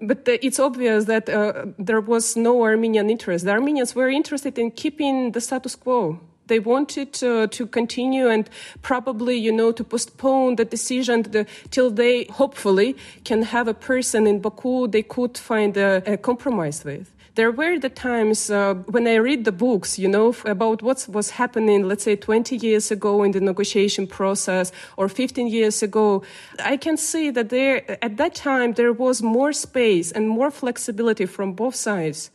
but 0.00 0.26
it's 0.26 0.58
obvious 0.58 1.04
that 1.04 1.28
uh, 1.28 1.66
there 1.78 2.00
was 2.00 2.34
no 2.34 2.62
armenian 2.62 3.10
interest 3.10 3.44
the 3.44 3.50
armenians 3.50 3.94
were 3.94 4.08
interested 4.08 4.58
in 4.58 4.70
keeping 4.70 5.32
the 5.32 5.40
status 5.40 5.76
quo 5.76 6.18
they 6.46 6.58
wanted 6.58 7.12
to, 7.12 7.46
to 7.48 7.66
continue 7.66 8.28
and 8.28 8.48
probably 8.82 9.36
you 9.36 9.52
know 9.52 9.72
to 9.72 9.84
postpone 9.84 10.56
the 10.56 10.64
decision 10.64 11.22
the, 11.22 11.46
till 11.70 11.90
they 11.90 12.24
hopefully 12.24 12.96
can 13.24 13.42
have 13.42 13.68
a 13.68 13.74
person 13.74 14.26
in 14.26 14.40
baku 14.40 14.86
they 14.86 15.02
could 15.02 15.36
find 15.36 15.76
a, 15.76 16.02
a 16.06 16.16
compromise 16.16 16.84
with 16.84 17.12
there 17.36 17.50
were 17.50 17.78
the 17.78 17.90
times 17.90 18.50
uh, 18.50 18.74
when 18.88 19.06
I 19.06 19.16
read 19.16 19.44
the 19.44 19.52
books, 19.52 19.98
you 19.98 20.08
know, 20.08 20.34
about 20.46 20.80
what 20.80 21.06
was 21.06 21.30
happening, 21.30 21.86
let's 21.86 22.02
say 22.02 22.16
20 22.16 22.56
years 22.56 22.90
ago 22.90 23.22
in 23.22 23.32
the 23.32 23.40
negotiation 23.40 24.06
process 24.06 24.72
or 24.96 25.08
15 25.10 25.46
years 25.46 25.82
ago. 25.82 26.22
I 26.64 26.78
can 26.78 26.96
see 26.96 27.30
that 27.30 27.50
there, 27.50 28.02
at 28.02 28.16
that 28.16 28.34
time, 28.34 28.72
there 28.72 28.92
was 28.92 29.22
more 29.22 29.52
space 29.52 30.12
and 30.12 30.28
more 30.30 30.50
flexibility 30.50 31.26
from 31.26 31.52
both 31.52 31.74
sides. 31.74 32.30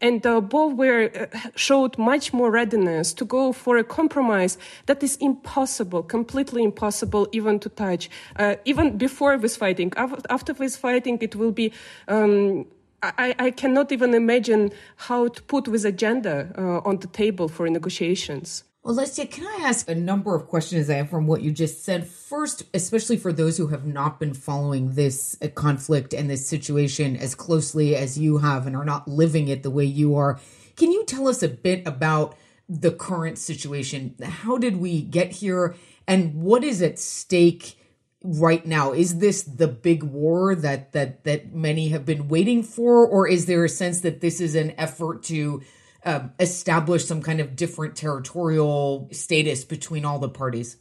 And 0.00 0.26
uh, 0.26 0.40
both 0.40 0.76
were 0.76 1.10
uh, 1.14 1.38
showed 1.56 1.98
much 1.98 2.32
more 2.32 2.50
readiness 2.50 3.12
to 3.14 3.24
go 3.24 3.52
for 3.52 3.76
a 3.76 3.84
compromise 3.84 4.56
that 4.86 5.02
is 5.02 5.16
impossible, 5.16 6.02
completely 6.02 6.62
impossible, 6.62 7.28
even 7.32 7.58
to 7.60 7.68
touch. 7.68 8.08
Uh, 8.36 8.56
even 8.64 8.96
before 8.96 9.36
this 9.38 9.56
fighting, 9.56 9.92
after 9.96 10.52
this 10.52 10.76
fighting, 10.76 11.18
it 11.20 11.36
will 11.36 11.52
be 11.52 11.72
um, 12.08 12.66
I, 13.02 13.34
I, 13.38 13.50
cannot 13.50 13.92
even 13.92 14.12
imagine 14.12 14.72
how 14.96 15.28
to 15.28 15.42
put 15.44 15.64
this 15.64 15.84
agenda 15.84 16.52
uh, 16.58 16.86
on 16.86 16.98
the 16.98 17.06
table 17.06 17.48
for 17.48 17.68
negotiations. 17.70 18.64
Well, 18.82 18.94
Lesya, 18.94 19.30
can 19.30 19.46
I 19.46 19.68
ask 19.68 19.90
a 19.90 19.94
number 19.94 20.34
of 20.34 20.46
questions 20.46 20.88
I 20.88 20.94
have 20.94 21.10
from 21.10 21.26
what 21.26 21.42
you 21.42 21.52
just 21.52 21.84
said? 21.84 22.06
First, 22.06 22.62
especially 22.72 23.18
for 23.18 23.30
those 23.30 23.58
who 23.58 23.66
have 23.66 23.84
not 23.84 24.18
been 24.18 24.32
following 24.32 24.94
this 24.94 25.36
uh, 25.42 25.48
conflict 25.48 26.14
and 26.14 26.30
this 26.30 26.48
situation 26.48 27.14
as 27.14 27.34
closely 27.34 27.94
as 27.94 28.18
you 28.18 28.38
have 28.38 28.66
and 28.66 28.74
are 28.74 28.84
not 28.84 29.06
living 29.06 29.48
it 29.48 29.62
the 29.62 29.70
way 29.70 29.84
you 29.84 30.16
are, 30.16 30.40
can 30.76 30.92
you 30.92 31.04
tell 31.04 31.28
us 31.28 31.42
a 31.42 31.48
bit 31.48 31.86
about 31.86 32.34
the 32.70 32.90
current 32.90 33.36
situation? 33.36 34.14
How 34.22 34.56
did 34.56 34.78
we 34.78 35.02
get 35.02 35.32
here? 35.32 35.76
And 36.08 36.36
what 36.36 36.64
is 36.64 36.80
at 36.80 36.98
stake 36.98 37.78
right 38.24 38.64
now? 38.64 38.92
Is 38.92 39.18
this 39.18 39.42
the 39.42 39.68
big 39.68 40.02
war 40.04 40.54
that 40.54 40.92
that 40.92 41.24
that 41.24 41.52
many 41.52 41.90
have 41.90 42.06
been 42.06 42.28
waiting 42.28 42.62
for, 42.62 43.06
or 43.06 43.28
is 43.28 43.44
there 43.44 43.62
a 43.62 43.68
sense 43.68 44.00
that 44.00 44.22
this 44.22 44.40
is 44.40 44.54
an 44.54 44.72
effort 44.78 45.22
to 45.24 45.60
um, 46.04 46.32
establish 46.38 47.04
some 47.04 47.22
kind 47.22 47.40
of 47.40 47.56
different 47.56 47.96
territorial 47.96 49.08
status 49.12 49.64
between 49.64 50.04
all 50.04 50.18
the 50.18 50.28
parties? 50.28 50.76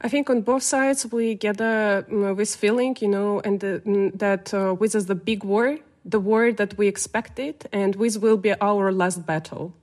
I 0.00 0.08
think 0.08 0.28
on 0.28 0.42
both 0.42 0.62
sides 0.62 1.10
we 1.10 1.34
get 1.34 1.60
uh, 1.60 2.02
this 2.34 2.54
feeling, 2.54 2.96
you 3.00 3.08
know, 3.08 3.40
and 3.40 3.64
uh, 3.64 3.78
that 4.18 4.52
uh, 4.52 4.74
this 4.74 4.94
is 4.94 5.06
the 5.06 5.14
big 5.14 5.42
war, 5.42 5.78
the 6.04 6.20
war 6.20 6.52
that 6.52 6.76
we 6.76 6.86
expected, 6.86 7.66
and 7.72 7.94
this 7.94 8.18
will 8.18 8.36
be 8.36 8.52
our 8.60 8.92
last 8.92 9.24
battle. 9.26 9.74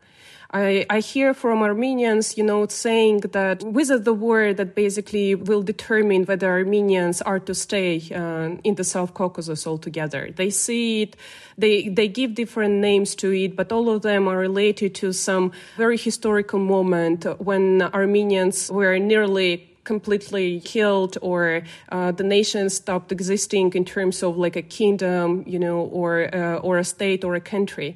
I, 0.53 0.85
I 0.87 0.99
hear 0.99 1.33
from 1.33 1.63
Armenians, 1.63 2.37
you 2.37 2.43
know, 2.43 2.67
saying 2.67 3.21
that 3.31 3.63
is 3.63 3.89
the 4.03 4.13
war 4.13 4.53
that 4.53 4.75
basically 4.75 5.33
will 5.33 5.63
determine 5.63 6.25
whether 6.25 6.47
Armenians 6.47 7.23
are 7.23 7.39
to 7.39 7.55
stay 7.55 8.01
uh, 8.13 8.59
in 8.63 8.75
the 8.75 8.83
South 8.83 9.15
Caucasus 9.15 9.65
altogether. 9.65 10.29
They 10.35 10.51
see 10.51 11.01
it, 11.03 11.15
they, 11.57 11.89
they 11.89 12.07
give 12.07 12.35
different 12.35 12.75
names 12.75 13.15
to 13.15 13.31
it, 13.33 13.55
but 13.55 13.71
all 13.71 13.89
of 13.89 14.03
them 14.03 14.27
are 14.27 14.37
related 14.37 14.93
to 14.95 15.11
some 15.11 15.51
very 15.75 15.97
historical 15.97 16.59
moment 16.59 17.25
when 17.39 17.81
Armenians 17.81 18.71
were 18.71 18.99
nearly 18.99 19.69
completely 19.83 20.61
killed 20.61 21.17
or 21.21 21.63
uh, 21.91 22.11
the 22.11 22.23
nation 22.23 22.69
stopped 22.69 23.11
existing 23.11 23.73
in 23.73 23.85
terms 23.85 24.23
of 24.23 24.37
like 24.37 24.55
a 24.55 24.61
kingdom, 24.61 25.43
you 25.45 25.59
know, 25.59 25.79
or 25.79 26.33
uh, 26.33 26.55
or 26.57 26.77
a 26.77 26.83
state 26.83 27.23
or 27.23 27.35
a 27.35 27.41
country. 27.41 27.95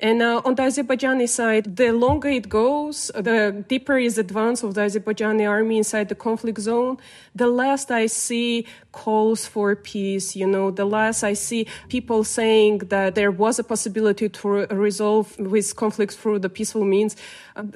And 0.00 0.22
uh, 0.22 0.40
on 0.44 0.54
the 0.54 0.62
Azerbaijani 0.62 1.28
side, 1.28 1.76
the 1.76 1.90
longer 1.90 2.28
it 2.28 2.48
goes, 2.48 3.10
the 3.14 3.64
deeper 3.66 3.98
is 3.98 4.16
advance 4.16 4.62
of 4.62 4.74
the 4.74 4.82
Azerbaijani 4.82 5.48
army 5.48 5.78
inside 5.78 6.08
the 6.08 6.14
conflict 6.14 6.60
zone, 6.60 6.98
the 7.34 7.48
less 7.48 7.90
I 7.90 8.06
see 8.06 8.64
calls 8.92 9.46
for 9.46 9.74
peace. 9.74 10.36
You 10.36 10.46
know, 10.46 10.70
the 10.70 10.84
less 10.84 11.24
I 11.24 11.32
see 11.32 11.66
people 11.88 12.22
saying 12.22 12.78
that 12.94 13.16
there 13.16 13.32
was 13.32 13.58
a 13.58 13.64
possibility 13.64 14.28
to 14.28 14.48
resolve 14.66 15.34
this 15.38 15.72
conflict 15.72 16.14
through 16.14 16.38
the 16.40 16.48
peaceful 16.48 16.84
means. 16.84 17.16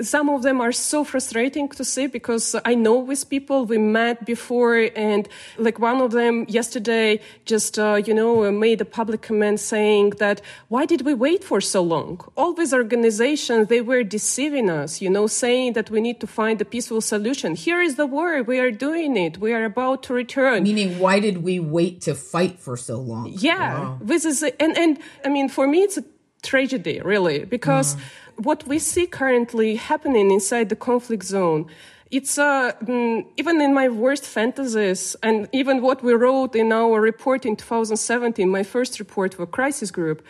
Some 0.01 0.29
of 0.29 0.43
them 0.43 0.61
are 0.61 0.73
so 0.73 1.03
frustrating 1.03 1.69
to 1.71 1.85
see 1.85 2.07
because 2.07 2.55
I 2.65 2.75
know 2.77 2.99
with 2.99 3.29
people 3.29 3.67
we 3.67 3.79
met 3.79 4.25
before, 4.25 4.91
and 4.95 5.29
like 5.59 5.79
one 5.81 6.01
of 6.01 6.13
them 6.13 6.47
yesterday 6.49 7.21
just 7.47 7.79
uh, 7.79 8.01
you 8.07 8.15
know 8.15 8.51
made 8.53 8.81
a 8.81 8.85
public 8.85 9.23
comment 9.23 9.59
saying 9.59 10.11
that 10.19 10.41
why 10.69 10.87
did 10.87 11.03
we 11.03 11.15
wait 11.15 11.43
for 11.43 11.61
so 11.61 11.83
long? 11.83 12.12
All 12.37 12.53
these 12.53 12.73
organizations 12.73 13.69
they 13.69 13.81
were 13.81 14.03
deceiving 14.03 14.69
us, 14.71 15.01
you 15.01 15.11
know, 15.11 15.27
saying 15.27 15.75
that 15.75 15.91
we 15.91 16.01
need 16.01 16.21
to 16.21 16.27
find 16.27 16.61
a 16.61 16.65
peaceful 16.65 17.01
solution. 17.01 17.55
Here 17.55 17.81
is 17.81 17.97
the 17.97 18.07
war. 18.07 18.43
We 18.43 18.59
are 18.59 18.71
doing 18.71 19.17
it. 19.17 19.39
We 19.39 19.53
are 19.53 19.65
about 19.65 20.03
to 20.05 20.15
return. 20.15 20.63
Meaning, 20.63 20.99
why 20.99 21.21
did 21.21 21.39
we 21.43 21.61
wait 21.61 22.01
to 22.03 22.15
fight 22.15 22.59
for 22.59 22.77
so 22.77 22.99
long? 22.99 23.33
Yeah, 23.37 23.81
wow. 23.81 23.99
this 24.01 24.25
is 24.25 24.43
and 24.43 24.77
and 24.77 24.99
I 25.25 25.29
mean 25.29 25.49
for 25.49 25.67
me 25.67 25.83
it's 25.83 25.99
a 25.99 26.05
tragedy 26.43 27.01
really 27.01 27.45
because. 27.45 27.97
Mm 27.97 28.01
what 28.37 28.67
we 28.67 28.79
see 28.79 29.07
currently 29.07 29.77
happening 29.77 30.31
inside 30.31 30.69
the 30.69 30.77
conflict 30.77 31.25
zone 31.25 31.67
it's 32.13 32.37
uh, 32.39 32.73
mm, 32.85 33.27
even 33.39 33.61
in 33.61 33.73
my 33.73 33.89
worst 33.89 34.25
fantasies 34.25 35.17
and 35.23 35.49
even 35.53 35.81
what 35.81 36.05
we 36.05 36.13
wrote 36.13 36.55
in 36.55 36.71
our 36.71 37.01
report 37.01 37.47
in 37.47 37.57
2017 37.57 38.49
my 38.49 38.63
first 38.63 39.01
report 39.01 39.35
for 39.35 39.47
crisis 39.47 39.91
group 39.91 40.23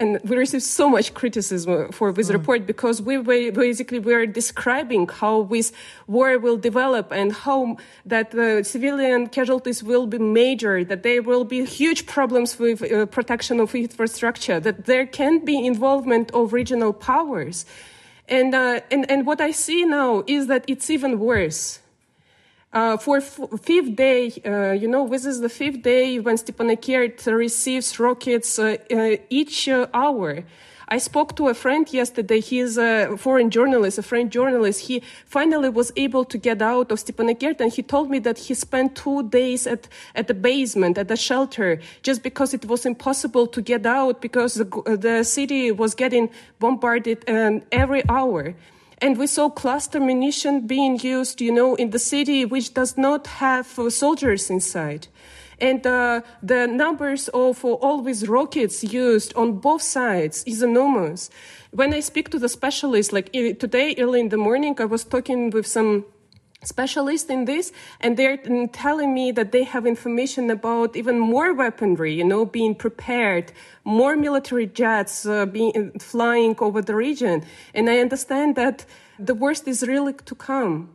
and 0.00 0.18
we 0.24 0.36
received 0.36 0.62
so 0.62 0.88
much 0.88 1.12
criticism 1.12 1.92
for 1.92 2.10
this 2.12 2.28
mm. 2.28 2.34
report 2.34 2.66
because 2.66 3.02
we 3.02 3.18
basically 3.18 3.98
were 3.98 4.26
describing 4.26 5.06
how 5.06 5.42
this 5.44 5.72
war 6.06 6.38
will 6.38 6.56
develop 6.56 7.12
and 7.12 7.32
how 7.32 7.76
that 8.06 8.30
the 8.30 8.62
civilian 8.64 9.26
casualties 9.26 9.82
will 9.82 10.06
be 10.06 10.18
major, 10.18 10.84
that 10.84 11.02
there 11.02 11.22
will 11.22 11.44
be 11.44 11.66
huge 11.66 12.06
problems 12.06 12.58
with 12.58 12.82
uh, 12.82 13.04
protection 13.06 13.60
of 13.60 13.74
infrastructure, 13.74 14.58
that 14.58 14.86
there 14.86 15.06
can 15.06 15.44
be 15.44 15.66
involvement 15.66 16.30
of 16.30 16.54
regional 16.54 16.94
powers. 16.94 17.66
And, 18.30 18.54
uh, 18.54 18.80
and, 18.90 19.10
and 19.10 19.26
what 19.26 19.40
I 19.40 19.50
see 19.50 19.84
now 19.84 20.22
is 20.26 20.46
that 20.46 20.64
it's 20.68 20.88
even 20.88 21.18
worse. 21.18 21.80
Uh, 22.72 22.96
for 22.96 23.20
fifth 23.20 23.96
day, 23.96 24.30
uh, 24.46 24.70
you 24.70 24.86
know, 24.86 25.08
this 25.08 25.26
is 25.26 25.40
the 25.40 25.48
fifth 25.48 25.82
day 25.82 26.20
when 26.20 26.36
Stepanakert 26.36 27.26
receives 27.26 27.98
rockets 27.98 28.60
uh, 28.60 28.76
uh 28.92 29.16
each 29.28 29.68
uh, 29.68 29.88
hour. 29.92 30.44
I 30.92 30.98
spoke 30.98 31.36
to 31.36 31.46
a 31.46 31.54
friend 31.54 31.90
yesterday. 31.92 32.40
He 32.40 32.58
is 32.58 32.76
a 32.76 33.16
foreign 33.16 33.50
journalist, 33.50 33.98
a 33.98 34.02
French 34.02 34.32
journalist. 34.32 34.88
He 34.88 35.02
finally 35.24 35.68
was 35.68 35.92
able 35.94 36.24
to 36.24 36.36
get 36.36 36.60
out 36.60 36.90
of 36.90 36.98
Stepanakert 36.98 37.60
and 37.60 37.72
he 37.72 37.82
told 37.82 38.10
me 38.10 38.18
that 38.18 38.38
he 38.38 38.54
spent 38.54 38.96
two 38.96 39.22
days 39.28 39.68
at, 39.68 39.86
at 40.16 40.26
the 40.26 40.34
basement, 40.34 40.98
at 40.98 41.06
the 41.06 41.16
shelter, 41.16 41.78
just 42.02 42.24
because 42.24 42.54
it 42.54 42.64
was 42.64 42.84
impossible 42.84 43.46
to 43.46 43.62
get 43.62 43.86
out 43.86 44.20
because 44.20 44.54
the, 44.54 44.96
the 44.98 45.22
city 45.22 45.70
was 45.70 45.94
getting 45.94 46.28
bombarded 46.58 47.22
um, 47.30 47.62
every 47.70 48.02
hour. 48.08 48.54
And 48.98 49.16
we 49.16 49.28
saw 49.28 49.48
cluster 49.48 50.00
munition 50.00 50.66
being 50.66 50.98
used, 50.98 51.40
you 51.40 51.52
know, 51.52 51.76
in 51.76 51.90
the 51.90 52.00
city 52.00 52.44
which 52.44 52.74
does 52.74 52.98
not 52.98 53.28
have 53.28 53.78
uh, 53.78 53.90
soldiers 53.90 54.50
inside. 54.50 55.06
And 55.60 55.86
uh, 55.86 56.22
the 56.42 56.66
numbers 56.66 57.28
of 57.28 57.64
all 57.64 58.02
these 58.02 58.28
rockets 58.28 58.82
used 58.82 59.34
on 59.34 59.58
both 59.58 59.82
sides 59.82 60.42
is 60.46 60.62
enormous. 60.62 61.30
When 61.70 61.92
I 61.92 62.00
speak 62.00 62.30
to 62.30 62.38
the 62.38 62.48
specialists, 62.48 63.12
like 63.12 63.32
today, 63.32 63.94
early 63.98 64.20
in 64.20 64.30
the 64.30 64.38
morning, 64.38 64.74
I 64.80 64.86
was 64.86 65.04
talking 65.04 65.50
with 65.50 65.66
some 65.66 66.06
specialists 66.62 67.30
in 67.30 67.46
this 67.46 67.72
and 68.00 68.16
they're 68.16 68.36
telling 68.72 69.14
me 69.14 69.32
that 69.32 69.52
they 69.52 69.64
have 69.64 69.86
information 69.86 70.50
about 70.50 70.94
even 70.94 71.18
more 71.18 71.54
weaponry 71.54 72.12
you 72.12 72.24
know 72.24 72.44
being 72.44 72.74
prepared 72.74 73.50
more 73.84 74.14
military 74.14 74.66
jets 74.66 75.24
uh, 75.24 75.46
being 75.46 75.90
flying 75.98 76.54
over 76.60 76.82
the 76.82 76.94
region 76.94 77.42
and 77.72 77.88
i 77.88 77.98
understand 77.98 78.56
that 78.56 78.84
the 79.18 79.34
worst 79.34 79.66
is 79.66 79.86
really 79.88 80.12
to 80.12 80.34
come 80.34 80.90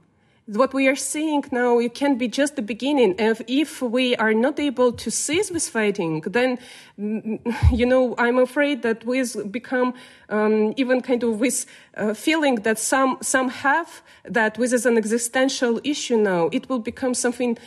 what 0.47 0.73
we 0.73 0.87
are 0.87 0.95
seeing 0.95 1.43
now 1.51 1.79
it 1.79 1.95
can 1.95 2.17
be 2.17 2.27
just 2.27 2.55
the 2.55 2.61
beginning. 2.61 3.15
If, 3.17 3.41
if 3.47 3.81
we 3.81 4.15
are 4.17 4.33
not 4.33 4.59
able 4.59 4.91
to 4.93 5.09
cease 5.09 5.49
this 5.49 5.69
fighting 5.69 6.21
then 6.21 6.59
you 6.97 7.85
know 7.85 8.15
i'm 8.17 8.37
afraid 8.37 8.81
that 8.83 9.03
we 9.05 9.23
become 9.49 9.93
um, 10.29 10.73
even 10.77 11.01
kind 11.01 11.23
of 11.23 11.39
with 11.39 11.65
uh, 11.97 12.13
feeling 12.13 12.55
that 12.55 12.77
some 12.77 13.17
some 13.21 13.49
have 13.49 14.03
that 14.23 14.53
this 14.55 14.71
is 14.71 14.85
an 14.85 14.97
existential 14.97 15.81
issue 15.83 16.17
now 16.17 16.49
it 16.51 16.69
will 16.69 16.79
become 16.79 17.13
something 17.13 17.57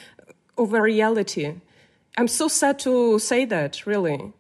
of 0.59 0.75
a 0.75 0.83
reality. 0.83 1.55
I'm 2.19 2.29
so 2.29 2.49
sad 2.49 2.79
to 2.81 3.19
say 3.19 3.45
that 3.47 3.87
really. 3.87 4.33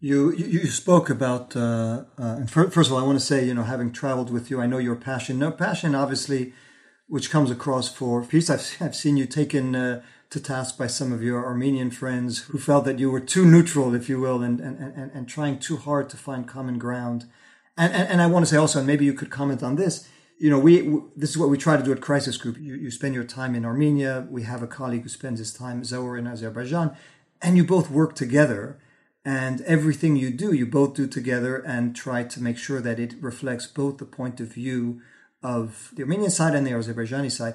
You 0.00 0.32
you 0.32 0.66
spoke 0.66 1.10
about 1.10 1.56
uh, 1.56 2.04
uh, 2.18 2.38
and 2.38 2.50
first 2.50 2.76
of 2.76 2.92
all, 2.92 2.98
I 2.98 3.02
want 3.02 3.18
to 3.18 3.24
say 3.24 3.44
you 3.44 3.54
know 3.54 3.62
having 3.62 3.90
traveled 3.90 4.30
with 4.30 4.50
you, 4.50 4.60
I 4.60 4.66
know 4.66 4.78
your 4.78 4.96
passion. 4.96 5.38
No 5.38 5.50
passion, 5.50 5.94
obviously, 5.94 6.52
which 7.14 7.30
comes 7.30 7.48
across 7.48 7.88
for 7.88 8.24
peace. 8.24 8.50
I've, 8.50 8.76
I've 8.80 8.96
seen 8.96 9.16
you 9.16 9.24
taken 9.24 9.76
uh, 9.76 10.02
to 10.30 10.40
task 10.40 10.76
by 10.76 10.88
some 10.88 11.12
of 11.12 11.22
your 11.22 11.46
Armenian 11.46 11.92
friends 11.92 12.38
who 12.46 12.58
felt 12.58 12.84
that 12.86 12.98
you 12.98 13.08
were 13.08 13.20
too 13.20 13.46
neutral, 13.46 13.94
if 13.94 14.08
you 14.08 14.18
will, 14.18 14.42
and, 14.42 14.58
and, 14.58 14.76
and, 14.80 15.12
and 15.12 15.28
trying 15.28 15.60
too 15.60 15.76
hard 15.76 16.10
to 16.10 16.16
find 16.16 16.48
common 16.48 16.76
ground. 16.76 17.26
And, 17.78 17.92
and, 17.92 18.08
and 18.08 18.20
I 18.20 18.26
want 18.26 18.44
to 18.44 18.50
say 18.50 18.56
also, 18.56 18.80
and 18.80 18.86
maybe 18.88 19.04
you 19.04 19.14
could 19.14 19.30
comment 19.30 19.62
on 19.62 19.76
this, 19.76 20.08
you 20.40 20.50
know, 20.50 20.58
we, 20.58 20.80
this 21.14 21.30
is 21.30 21.38
what 21.38 21.50
we 21.50 21.56
try 21.56 21.76
to 21.76 21.84
do 21.84 21.92
at 21.92 22.00
Crisis 22.00 22.36
Group. 22.36 22.58
You, 22.58 22.74
you 22.74 22.90
spend 22.90 23.14
your 23.14 23.22
time 23.22 23.54
in 23.54 23.64
Armenia. 23.64 24.26
We 24.28 24.42
have 24.42 24.60
a 24.64 24.66
colleague 24.66 25.04
who 25.04 25.08
spends 25.08 25.38
his 25.38 25.54
time, 25.54 25.82
Zaur, 25.82 26.18
in 26.18 26.26
Azerbaijan, 26.26 26.96
and 27.40 27.56
you 27.56 27.62
both 27.62 27.92
work 27.92 28.16
together. 28.16 28.80
And 29.24 29.60
everything 29.60 30.16
you 30.16 30.30
do, 30.32 30.52
you 30.52 30.66
both 30.66 30.94
do 30.94 31.06
together 31.06 31.58
and 31.58 31.94
try 31.94 32.24
to 32.24 32.42
make 32.42 32.58
sure 32.58 32.80
that 32.80 32.98
it 32.98 33.14
reflects 33.20 33.68
both 33.68 33.98
the 33.98 34.04
point 34.04 34.40
of 34.40 34.48
view 34.48 35.00
of 35.44 35.92
the 35.94 36.02
Armenian 36.02 36.30
side 36.30 36.54
and 36.54 36.66
the 36.66 36.72
Azerbaijani 36.72 37.30
side. 37.30 37.54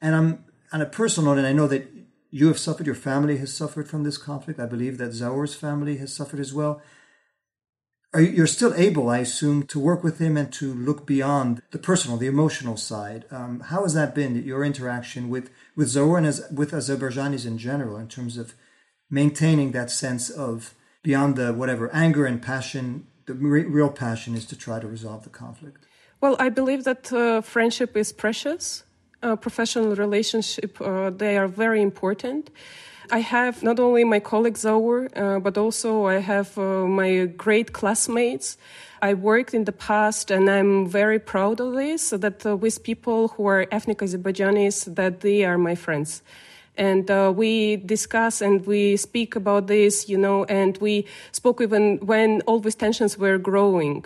And 0.00 0.14
I'm 0.14 0.44
on 0.72 0.82
a 0.82 0.86
personal 0.86 1.32
note, 1.32 1.38
and 1.38 1.46
I 1.46 1.52
know 1.52 1.66
that 1.66 1.88
you 2.30 2.46
have 2.46 2.58
suffered, 2.58 2.86
your 2.86 2.94
family 2.94 3.38
has 3.38 3.52
suffered 3.52 3.88
from 3.88 4.04
this 4.04 4.18
conflict. 4.18 4.60
I 4.60 4.66
believe 4.66 4.98
that 4.98 5.10
Zaur's 5.10 5.54
family 5.54 5.96
has 5.96 6.14
suffered 6.14 6.38
as 6.38 6.54
well. 6.54 6.80
Are 8.12 8.20
you, 8.20 8.42
are 8.42 8.46
still 8.46 8.74
able, 8.74 9.08
I 9.08 9.18
assume, 9.18 9.64
to 9.64 9.80
work 9.80 10.04
with 10.04 10.18
him 10.18 10.36
and 10.36 10.52
to 10.54 10.72
look 10.74 11.06
beyond 11.06 11.62
the 11.70 11.78
personal, 11.78 12.16
the 12.16 12.26
emotional 12.26 12.76
side. 12.76 13.24
Um, 13.30 13.60
how 13.60 13.82
has 13.82 13.94
that 13.94 14.14
been, 14.14 14.42
your 14.44 14.64
interaction 14.64 15.28
with, 15.28 15.50
with 15.76 15.88
Zaur 15.88 16.18
and 16.18 16.26
as, 16.26 16.44
with 16.52 16.72
Azerbaijanis 16.72 17.46
in 17.46 17.56
general, 17.56 17.96
in 17.96 18.08
terms 18.08 18.36
of 18.36 18.54
maintaining 19.08 19.72
that 19.72 19.90
sense 19.90 20.28
of 20.28 20.74
beyond 21.02 21.36
the 21.36 21.52
whatever 21.52 21.92
anger 21.94 22.26
and 22.26 22.42
passion, 22.42 23.06
the 23.26 23.34
real 23.34 23.90
passion 23.90 24.34
is 24.34 24.44
to 24.46 24.56
try 24.56 24.80
to 24.80 24.88
resolve 24.88 25.24
the 25.24 25.30
conflict? 25.30 25.86
Well, 26.20 26.36
I 26.38 26.50
believe 26.50 26.84
that 26.84 27.10
uh, 27.12 27.40
friendship 27.40 27.96
is 27.96 28.12
precious. 28.12 28.84
Uh, 29.22 29.36
professional 29.36 29.96
relationship, 29.96 30.78
uh, 30.80 31.08
they 31.08 31.38
are 31.38 31.48
very 31.48 31.80
important. 31.80 32.50
I 33.10 33.20
have 33.20 33.62
not 33.62 33.80
only 33.80 34.04
my 34.04 34.20
colleagues 34.20 34.64
Zaur, 34.64 35.08
uh, 35.16 35.40
but 35.40 35.56
also 35.56 36.04
I 36.04 36.18
have 36.18 36.56
uh, 36.58 36.86
my 36.86 37.24
great 37.24 37.72
classmates. 37.72 38.58
I 39.00 39.14
worked 39.14 39.54
in 39.54 39.64
the 39.64 39.72
past, 39.72 40.30
and 40.30 40.50
I'm 40.50 40.86
very 40.86 41.18
proud 41.18 41.58
of 41.58 41.72
this. 41.74 42.10
That 42.10 42.44
uh, 42.44 42.54
with 42.54 42.82
people 42.82 43.28
who 43.28 43.46
are 43.46 43.66
ethnic 43.72 43.98
Azerbaijanis, 43.98 44.94
that 44.94 45.20
they 45.20 45.44
are 45.44 45.56
my 45.56 45.74
friends 45.74 46.22
and 46.80 47.10
uh, 47.10 47.32
we 47.34 47.76
discuss 47.76 48.40
and 48.40 48.64
we 48.66 48.96
speak 48.96 49.36
about 49.36 49.66
this, 49.66 50.08
you 50.08 50.16
know, 50.16 50.44
and 50.44 50.78
we 50.78 51.04
spoke 51.30 51.60
even 51.60 51.98
when 51.98 52.40
all 52.46 52.58
these 52.58 52.74
tensions 52.74 53.18
were 53.18 53.36
growing. 53.36 54.04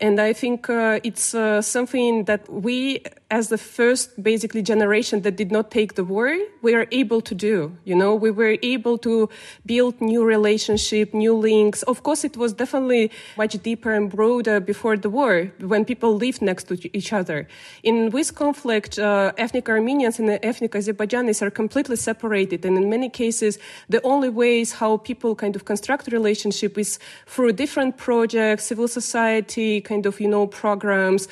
And 0.00 0.18
I 0.18 0.32
think 0.32 0.70
uh, 0.70 0.98
it's 1.04 1.34
uh, 1.34 1.60
something 1.60 2.24
that 2.24 2.50
we, 2.50 3.02
as 3.30 3.48
the 3.48 3.58
first 3.58 4.22
basically 4.22 4.62
generation 4.62 5.20
that 5.22 5.36
did 5.36 5.52
not 5.52 5.70
take 5.70 5.94
the 5.94 6.04
war, 6.04 6.34
we 6.62 6.74
are 6.74 6.86
able 6.90 7.20
to 7.20 7.34
do. 7.34 7.76
You 7.84 7.96
know, 7.96 8.14
we 8.14 8.30
were 8.30 8.56
able 8.62 8.96
to 8.98 9.28
build 9.66 10.00
new 10.00 10.24
relationship, 10.24 11.12
new 11.12 11.34
links. 11.34 11.82
Of 11.82 12.02
course, 12.02 12.24
it 12.24 12.38
was 12.38 12.54
definitely 12.54 13.10
much 13.36 13.62
deeper 13.62 13.92
and 13.92 14.10
broader 14.10 14.58
before 14.58 14.96
the 14.96 15.10
war 15.10 15.52
when 15.60 15.84
people 15.84 16.16
lived 16.16 16.40
next 16.40 16.64
to 16.68 16.96
each 16.96 17.12
other. 17.12 17.46
In 17.82 18.08
this 18.08 18.30
conflict, 18.30 18.98
uh, 18.98 19.32
ethnic 19.36 19.68
Armenians 19.68 20.18
and 20.18 20.30
ethnic 20.42 20.72
Azerbaijanis 20.72 21.42
are 21.42 21.50
completely 21.50 21.96
separated. 21.96 22.64
And 22.64 22.78
in 22.78 22.88
many 22.88 23.10
cases, 23.10 23.58
the 23.90 24.00
only 24.02 24.30
ways 24.30 24.72
how 24.72 24.96
people 24.96 25.34
kind 25.34 25.54
of 25.56 25.66
construct 25.66 26.10
relationship 26.10 26.78
is 26.78 26.98
through 27.26 27.52
different 27.52 27.98
projects, 27.98 28.64
civil 28.64 28.88
society, 28.88 29.82
kind 29.90 30.04
of, 30.06 30.14
you 30.22 30.30
know, 30.34 30.46
programs. 30.62 31.22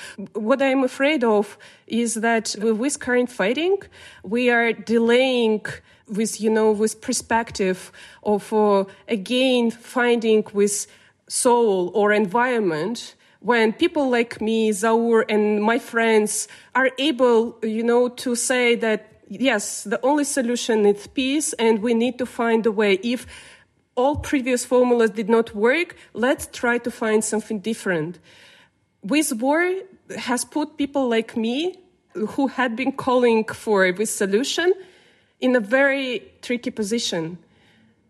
What 0.48 0.60
I'm 0.68 0.82
afraid 0.92 1.22
of 1.36 1.44
is 1.86 2.10
that 2.28 2.44
with 2.60 2.94
current 3.06 3.30
fighting, 3.40 3.76
we 4.34 4.42
are 4.56 4.72
delaying 4.94 5.64
with, 6.18 6.32
you 6.44 6.50
know, 6.56 6.68
with 6.82 6.92
perspective 7.08 7.78
of, 8.22 8.42
uh, 8.52 8.84
again, 9.18 9.64
finding 9.70 10.42
with 10.60 10.76
soul 11.28 11.90
or 11.94 12.06
environment 12.24 13.14
when 13.40 13.72
people 13.72 14.10
like 14.10 14.40
me, 14.40 14.58
Zaur, 14.72 15.24
and 15.28 15.62
my 15.62 15.78
friends 15.78 16.48
are 16.74 16.90
able, 16.98 17.56
you 17.62 17.84
know, 17.90 18.08
to 18.24 18.34
say 18.34 18.74
that 18.86 19.00
yes, 19.28 19.84
the 19.84 20.00
only 20.02 20.24
solution 20.24 20.86
is 20.86 21.06
peace, 21.06 21.52
and 21.64 21.82
we 21.86 21.94
need 21.94 22.18
to 22.18 22.26
find 22.26 22.66
a 22.66 22.72
way. 22.72 22.94
If 23.02 23.26
all 23.94 24.16
previous 24.16 24.64
formulas 24.64 25.10
did 25.10 25.28
not 25.28 25.54
work, 25.54 25.96
let's 26.14 26.46
try 26.60 26.78
to 26.78 26.90
find 26.90 27.22
something 27.22 27.58
different. 27.60 28.18
This 29.02 29.32
war 29.32 29.74
has 30.16 30.44
put 30.44 30.76
people 30.76 31.08
like 31.08 31.36
me, 31.36 31.78
who 32.14 32.48
had 32.48 32.74
been 32.76 32.92
calling 32.92 33.44
for 33.44 33.92
this 33.92 34.14
solution, 34.14 34.72
in 35.40 35.54
a 35.54 35.60
very 35.60 36.22
tricky 36.42 36.70
position 36.70 37.38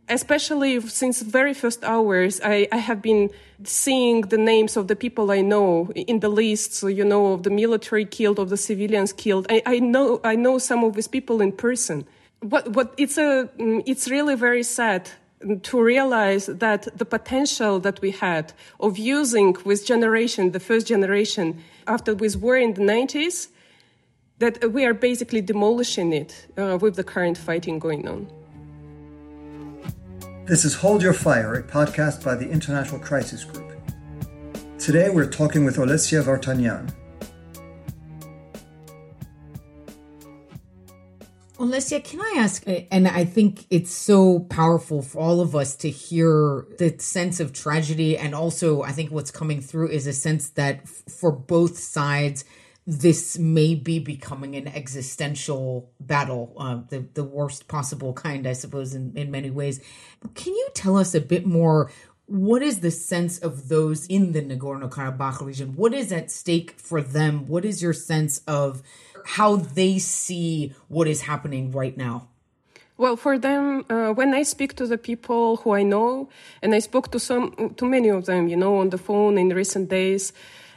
especially 0.09 0.81
since 0.81 1.23
very 1.23 1.55
first 1.55 1.85
hours, 1.85 2.41
I, 2.43 2.67
I, 2.73 2.79
have 2.79 3.03
been 3.03 3.31
seeing 3.65 4.23
the 4.23 4.39
names 4.39 4.77
of 4.77 4.89
the 4.89 4.97
people 4.97 5.31
I 5.31 5.41
know 5.41 5.91
in 5.95 6.21
the 6.21 6.29
lists, 6.29 6.83
you 6.83 7.05
know, 7.05 7.35
of 7.35 7.43
the 7.43 7.51
military 7.51 8.05
killed, 8.05 8.39
of 8.39 8.49
the 8.49 8.57
civilians 8.57 9.13
killed. 9.13 9.47
I, 9.51 9.63
I 9.67 9.79
know 9.79 10.21
I 10.25 10.37
know 10.37 10.59
some 10.59 10.85
of 10.85 10.95
these 10.95 11.09
people 11.09 11.41
in 11.41 11.53
person. 11.53 12.07
What 12.41 12.69
what 12.73 12.95
it's 12.97 13.19
a 13.19 13.49
it's 13.59 14.09
really 14.09 14.35
very 14.35 14.63
sad 14.63 15.11
to 15.63 15.83
realize 15.83 16.47
that 16.47 16.89
the 16.97 17.05
potential 17.05 17.79
that 17.81 18.01
we 18.01 18.11
had 18.11 18.53
of 18.81 18.99
using 18.99 19.57
with 19.65 19.87
generation, 19.87 20.53
the 20.53 20.61
first 20.61 20.87
generation 20.87 21.63
after 21.87 22.15
this 22.15 22.37
war 22.37 22.57
in 22.57 22.75
the 22.75 22.83
90s, 22.83 23.49
that 24.39 24.73
we 24.73 24.85
are 24.85 24.95
basically 24.95 25.41
demolishing 25.41 26.13
it 26.13 26.47
uh, 26.57 26.79
with 26.81 26.97
the 26.97 27.05
current 27.05 27.37
fighting 27.37 27.79
going 27.79 28.09
on. 28.09 28.29
This 30.47 30.65
is 30.65 30.75
Hold 30.75 31.03
Your 31.03 31.13
Fire, 31.13 31.55
a 31.55 31.63
podcast 31.63 32.25
by 32.25 32.35
the 32.35 32.49
International 32.49 32.99
Crisis 32.99 33.45
Group. 33.45 33.73
Today 34.79 35.11
we're 35.11 35.31
talking 35.31 35.65
with 35.65 35.77
Olesya 35.77 36.23
Vartanyan. 36.23 36.95
Olesya, 41.59 42.05
can 42.05 42.21
I 42.21 42.35
ask? 42.39 42.63
And 42.67 43.09
I 43.09 43.25
think 43.25 43.67
it's 43.69 43.93
so 43.93 44.41
powerful 44.41 45.03
for 45.03 45.19
all 45.19 45.41
of 45.41 45.57
us 45.57 45.75
to 45.77 45.91
hear 45.91 46.67
the 46.79 46.95
sense 46.99 47.41
of 47.41 47.53
tragedy. 47.53 48.17
And 48.17 48.33
also, 48.33 48.83
I 48.83 48.93
think 48.93 49.11
what's 49.11 49.33
coming 49.33 49.61
through 49.61 49.89
is 49.89 50.07
a 50.07 50.13
sense 50.13 50.51
that 50.51 50.89
for 50.89 51.33
both 51.33 51.77
sides, 51.77 52.45
this 52.87 53.39
may 53.39 53.75
be 53.75 53.99
becoming 53.99 54.55
an 54.55 54.69
existential 54.69 55.91
battle, 55.99 56.55
uh, 56.59 56.81
the 56.89 57.01
the 57.15 57.25
worst 57.25 57.69
possible 57.69 58.13
kind, 58.15 58.47
I 58.47 58.53
suppose, 58.53 58.95
in, 58.95 59.13
in 59.17 59.31
many 59.31 59.51
ways. 59.51 59.81
Can 60.35 60.55
you 60.55 60.69
tell 60.75 60.97
us 60.97 61.13
a 61.15 61.21
bit 61.21 61.45
more? 61.45 61.91
What 62.27 62.63
is 62.63 62.81
the 62.81 62.91
sense 62.91 63.39
of 63.39 63.69
those 63.69 64.07
in 64.07 64.33
the 64.33 64.43
Nagorno 64.43 64.89
Karabakh 64.91 65.45
region? 65.45 65.75
What 65.77 65.93
is 65.93 66.13
at 66.13 66.31
stake 66.31 66.73
for 66.79 67.01
them? 67.01 67.47
What 67.47 67.65
is 67.65 67.83
your 67.83 67.95
sense 67.95 68.39
of 68.47 68.83
how 69.27 69.57
they 69.57 69.99
see 69.99 70.75
what 70.89 71.09
is 71.09 71.23
happening 71.23 71.73
right 71.73 71.97
now? 71.97 72.29
Well, 72.97 73.17
for 73.17 73.39
them, 73.39 73.85
uh, 73.89 74.13
when 74.13 74.35
I 74.35 74.43
speak 74.43 74.75
to 74.75 74.87
the 74.87 74.99
people 74.99 75.59
who 75.59 75.73
I 75.73 75.85
know, 75.85 76.29
and 76.63 76.75
I 76.75 76.81
spoke 76.81 77.13
to 77.13 77.21
some, 77.21 77.75
to 77.77 77.85
many 77.85 78.09
of 78.09 78.27
them, 78.27 78.49
you 78.49 78.57
know, 78.57 78.79
on 78.79 78.91
the 78.91 78.99
phone 78.99 79.39
in 79.39 79.51
recent 79.51 79.89
days, 79.89 80.33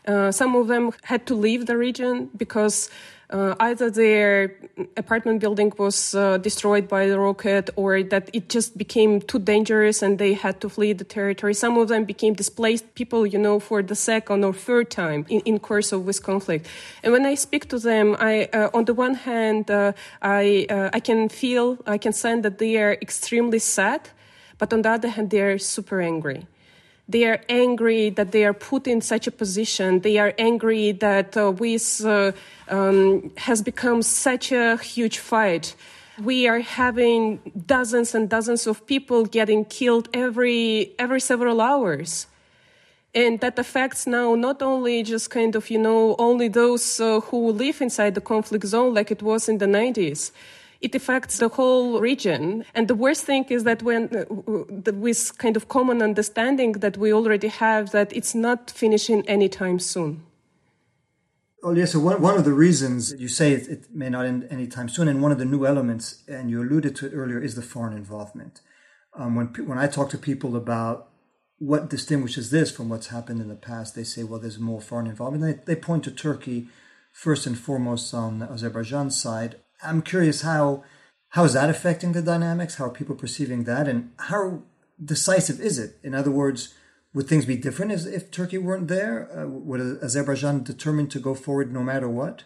uh, 0.08 0.32
some 0.32 0.56
of 0.56 0.68
them 0.68 0.92
had 1.04 1.26
to 1.28 1.36
leave 1.36 1.66
the 1.66 1.78
region 1.78 2.30
because 2.38 2.90
uh, 3.32 3.56
either 3.60 3.90
their 3.90 4.54
apartment 4.98 5.40
building 5.40 5.72
was 5.78 6.14
uh, 6.16 6.38
destroyed 6.38 6.88
by 6.88 7.08
the 7.08 7.20
rocket 7.20 7.70
or 7.76 8.04
that 8.04 8.30
it 8.34 8.50
just 8.50 8.78
became 8.78 9.22
too 9.22 9.40
dangerous 9.40 10.02
and 10.02 10.20
they 10.20 10.34
had 10.34 10.60
to 10.62 10.70
flee 10.70 10.94
the 10.94 11.04
territory. 11.04 11.54
Some 11.54 11.78
of 11.78 11.88
them 11.88 12.06
became 12.06 12.34
displaced 12.34 12.94
people, 12.96 13.26
you 13.26 13.40
know, 13.40 13.60
for 13.60 13.82
the 13.82 13.96
second 13.96 14.44
or 14.44 14.54
third 14.54 14.90
time 14.90 15.26
in, 15.30 15.40
in 15.42 15.60
course 15.60 15.92
of 15.92 16.06
this 16.06 16.20
conflict. 16.20 16.68
And 17.04 17.14
when 17.14 17.26
I 17.26 17.36
speak 17.36 17.70
to 17.70 17.80
them, 17.80 18.16
I, 18.20 18.50
uh, 18.54 18.70
on 18.74 18.86
the 18.86 18.94
one 18.94 19.16
hand, 19.16 19.72
uh, 19.72 19.94
I, 20.22 20.68
uh, 20.70 20.90
I 20.94 21.00
can 21.00 21.30
feel, 21.30 21.78
I 21.88 21.98
can 21.98 22.14
sense 22.14 22.44
that 22.44 22.58
they 22.58 22.78
are 22.78 22.94
extremely 23.02 23.60
sad, 23.60 24.10
but 24.58 24.74
on 24.74 24.82
the 24.82 24.90
other 24.90 25.10
hand, 25.10 25.30
they 25.30 25.42
are 25.42 25.58
super 25.58 26.02
angry 26.02 26.48
they 27.12 27.26
are 27.26 27.40
angry 27.50 28.10
that 28.12 28.32
they 28.32 28.44
are 28.46 28.54
put 28.54 28.88
in 28.88 29.02
such 29.02 29.28
a 29.28 29.32
position. 29.32 30.00
They 30.00 30.18
are 30.18 30.34
angry 30.38 30.94
that 30.94 31.36
uh, 31.36 31.52
this 31.52 32.04
uh, 32.04 32.32
um, 32.70 33.32
has 33.38 33.62
become 33.62 34.02
such 34.02 34.52
a 34.52 34.78
huge 34.78 35.20
fight. 35.20 35.76
We 36.22 36.48
are 36.48 36.60
having 36.60 37.40
dozens 37.66 38.16
and 38.16 38.30
dozens 38.30 38.68
of 38.68 38.86
people 38.86 39.26
getting 39.26 39.66
killed 39.66 40.08
every 40.14 40.92
every 40.98 41.20
several 41.20 41.62
hours. 41.62 42.28
And 43.14 43.42
that 43.42 43.60
affects 43.60 44.08
now 44.08 44.36
not 44.36 44.62
only 44.62 45.04
just 45.04 45.30
kind 45.30 45.56
of, 45.56 45.70
you 45.70 45.80
know, 45.80 46.16
only 46.18 46.48
those 46.48 47.00
uh, 47.02 47.20
who 47.20 47.52
live 47.52 47.82
inside 47.82 48.16
the 48.16 48.22
conflict 48.22 48.66
zone 48.66 48.94
like 48.94 49.12
it 49.12 49.22
was 49.22 49.50
in 49.50 49.58
the 49.58 49.66
90s 49.66 50.32
it 50.82 50.96
affects 50.96 51.38
the 51.38 51.50
whole 51.50 52.00
region. 52.00 52.66
And 52.74 52.88
the 52.88 52.96
worst 52.96 53.24
thing 53.26 53.46
is 53.46 53.64
that 53.64 53.84
when, 53.84 54.10
uh, 54.16 54.94
with 54.94 55.38
kind 55.38 55.56
of 55.56 55.68
common 55.68 56.02
understanding 56.02 56.74
that 56.74 56.98
we 56.98 57.14
already 57.14 57.48
have, 57.48 57.92
that 57.92 58.12
it's 58.16 58.34
not 58.34 58.72
finishing 58.72 59.28
anytime 59.28 59.80
soon. 59.80 60.24
Oh, 61.64 61.74
yeah, 61.74 61.86
so 61.86 62.00
one, 62.00 62.20
one 62.22 62.38
of 62.38 62.44
the 62.44 62.54
reasons 62.54 63.14
you 63.20 63.28
say 63.28 63.54
it, 63.54 63.68
it 63.68 63.86
may 63.94 64.10
not 64.10 64.26
end 64.26 64.48
anytime 64.50 64.90
soon, 64.90 65.08
and 65.08 65.22
one 65.22 65.32
of 65.32 65.38
the 65.38 65.46
new 65.46 65.68
elements, 65.68 66.24
and 66.28 66.50
you 66.50 66.60
alluded 66.64 66.96
to 66.96 67.06
it 67.06 67.14
earlier, 67.14 67.40
is 67.40 67.54
the 67.54 67.62
foreign 67.62 67.96
involvement. 67.96 68.62
Um, 69.14 69.36
when, 69.36 69.48
when 69.68 69.78
I 69.78 69.86
talk 69.86 70.10
to 70.10 70.18
people 70.18 70.56
about 70.56 71.10
what 71.60 71.92
distinguishes 71.92 72.50
this 72.50 72.72
from 72.72 72.90
what's 72.90 73.08
happened 73.08 73.40
in 73.40 73.48
the 73.48 73.56
past, 73.56 73.94
they 73.94 74.04
say, 74.04 74.24
well, 74.24 74.40
there's 74.40 74.58
more 74.58 74.82
foreign 74.82 75.06
involvement. 75.06 75.44
They, 75.68 75.76
they 75.76 75.80
point 75.80 76.04
to 76.06 76.12
Turkey 76.12 76.70
first 77.14 77.46
and 77.46 77.60
foremost 77.60 78.12
on 78.16 78.42
Azerbaijan's 78.42 79.22
side. 79.22 79.58
I'm 79.84 80.02
curious 80.02 80.42
how 80.42 80.84
how 81.30 81.46
is 81.46 81.54
that 81.54 81.70
affecting 81.70 82.12
the 82.12 82.22
dynamics? 82.22 82.76
How 82.76 82.86
are 82.86 82.90
people 82.90 83.16
perceiving 83.16 83.64
that, 83.64 83.88
and 83.88 84.12
how 84.20 84.64
decisive 85.04 85.62
is 85.62 85.80
it? 85.80 85.98
In 86.04 86.14
other 86.14 86.32
words, 86.32 86.74
would 87.14 87.28
things 87.28 87.46
be 87.46 87.56
different 87.56 87.92
if, 87.92 88.06
if 88.06 88.32
Turkey 88.32 88.58
weren't 88.58 88.88
there? 88.88 89.30
Uh, 89.32 89.48
would 89.48 89.82
Azerbaijan 90.04 90.64
determined 90.64 91.10
to 91.12 91.20
go 91.20 91.34
forward 91.34 91.72
no 91.72 91.84
matter 91.84 92.10
what? 92.10 92.44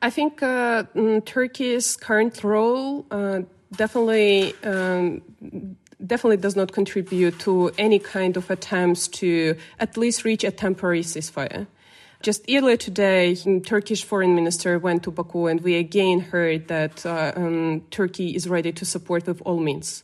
I 0.00 0.10
think 0.10 0.42
uh, 0.42 0.84
mm, 0.94 1.24
Turkey's 1.24 1.96
current 1.96 2.44
role 2.44 3.06
uh, 3.10 3.40
definitely 3.72 4.54
um, 4.64 5.22
definitely 6.06 6.36
does 6.36 6.56
not 6.56 6.72
contribute 6.72 7.38
to 7.40 7.72
any 7.78 7.98
kind 7.98 8.36
of 8.36 8.50
attempts 8.50 9.08
to 9.08 9.56
at 9.80 9.96
least 9.96 10.24
reach 10.24 10.44
a 10.44 10.50
temporary 10.50 11.02
ceasefire. 11.02 11.66
Just 12.20 12.44
earlier 12.50 12.76
today, 12.76 13.36
Turkish 13.64 14.02
foreign 14.02 14.34
minister 14.34 14.76
went 14.80 15.04
to 15.04 15.12
Baku, 15.12 15.46
and 15.46 15.60
we 15.60 15.76
again 15.76 16.18
heard 16.18 16.66
that 16.66 17.06
uh, 17.06 17.32
um, 17.36 17.82
Turkey 17.92 18.34
is 18.34 18.48
ready 18.48 18.72
to 18.72 18.84
support 18.84 19.24
with 19.28 19.40
all 19.44 19.60
means. 19.60 20.02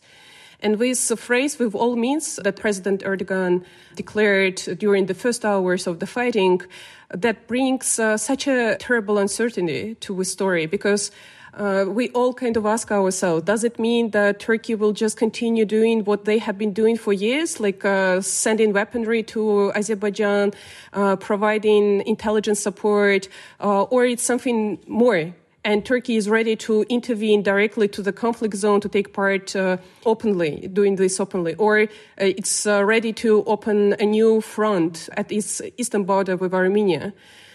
And 0.60 0.78
this 0.78 1.10
phrase, 1.16 1.58
with 1.58 1.74
all 1.74 1.96
means, 1.96 2.36
that 2.36 2.54
President 2.54 3.02
Erdogan 3.02 3.64
declared 3.96 4.54
during 4.78 5.06
the 5.06 5.14
first 5.14 5.44
hours 5.44 5.88
of 5.88 5.98
the 5.98 6.06
fighting, 6.06 6.62
that 7.10 7.48
brings 7.48 7.98
uh, 7.98 8.16
such 8.16 8.46
a 8.46 8.76
terrible 8.78 9.18
uncertainty 9.18 9.96
to 9.96 10.16
the 10.16 10.24
story 10.24 10.66
because 10.66 11.10
uh, 11.56 11.84
we 11.88 12.10
all 12.10 12.34
kind 12.34 12.56
of 12.56 12.66
ask 12.66 12.90
ourselves 12.90 13.44
does 13.44 13.64
it 13.64 13.78
mean 13.78 14.10
that 14.10 14.40
Turkey 14.40 14.74
will 14.74 14.92
just 14.92 15.16
continue 15.16 15.64
doing 15.64 16.04
what 16.04 16.24
they 16.24 16.38
have 16.38 16.58
been 16.58 16.72
doing 16.72 16.96
for 16.96 17.12
years, 17.12 17.60
like 17.60 17.84
uh, 17.84 18.20
sending 18.20 18.72
weaponry 18.72 19.22
to 19.22 19.72
Azerbaijan, 19.74 20.52
uh, 20.92 21.16
providing 21.16 22.06
intelligence 22.06 22.60
support, 22.60 23.28
uh, 23.60 23.82
or 23.84 24.04
it's 24.04 24.22
something 24.22 24.78
more? 24.86 25.34
And 25.66 25.84
Turkey 25.84 26.16
is 26.16 26.28
ready 26.28 26.56
to 26.56 26.84
intervene 26.90 27.42
directly 27.42 27.88
to 27.88 28.02
the 28.02 28.12
conflict 28.12 28.54
zone 28.54 28.82
to 28.82 28.88
take 28.88 29.14
part 29.14 29.56
uh, 29.56 29.78
openly, 30.04 30.68
doing 30.68 30.96
this 30.96 31.18
openly, 31.18 31.54
or 31.54 31.80
uh, 31.80 31.86
it's 32.18 32.66
ready 32.66 33.14
to 33.14 33.42
open 33.44 33.94
a 33.98 34.04
new 34.04 34.42
front 34.42 35.08
at 35.16 35.32
its 35.32 35.62
eastern 35.78 36.04
border 36.04 36.36
with 36.36 36.52
Armenia 36.52 37.14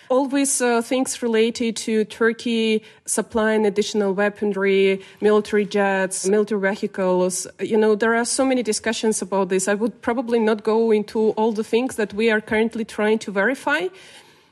always 0.10 0.62
uh, 0.62 0.82
things 0.82 1.22
related 1.22 1.76
to 1.78 2.04
Turkey 2.06 2.84
supplying 3.06 3.66
additional 3.66 4.14
weaponry, 4.14 5.02
military 5.22 5.66
jets, 5.66 6.28
military 6.28 6.62
vehicles. 6.62 7.48
You 7.60 7.78
know, 7.78 7.96
there 7.96 8.16
are 8.16 8.26
so 8.26 8.46
many 8.46 8.64
discussions 8.64 9.22
about 9.22 9.50
this. 9.50 9.68
I 9.68 9.76
would 9.76 10.02
probably 10.02 10.40
not 10.40 10.64
go 10.64 10.92
into 10.92 11.30
all 11.32 11.52
the 11.52 11.64
things 11.64 11.96
that 11.96 12.14
we 12.14 12.30
are 12.30 12.42
currently 12.42 12.86
trying 12.86 13.20
to 13.20 13.32
verify. 13.32 13.88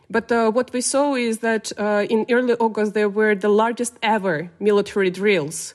But 0.09 0.31
uh, 0.31 0.51
what 0.51 0.71
we 0.71 0.81
saw 0.81 1.15
is 1.15 1.39
that 1.39 1.71
uh, 1.77 2.05
in 2.09 2.25
early 2.29 2.53
August, 2.53 2.93
there 2.93 3.09
were 3.09 3.35
the 3.35 3.49
largest 3.49 3.97
ever 4.01 4.49
military 4.59 5.09
drills 5.09 5.73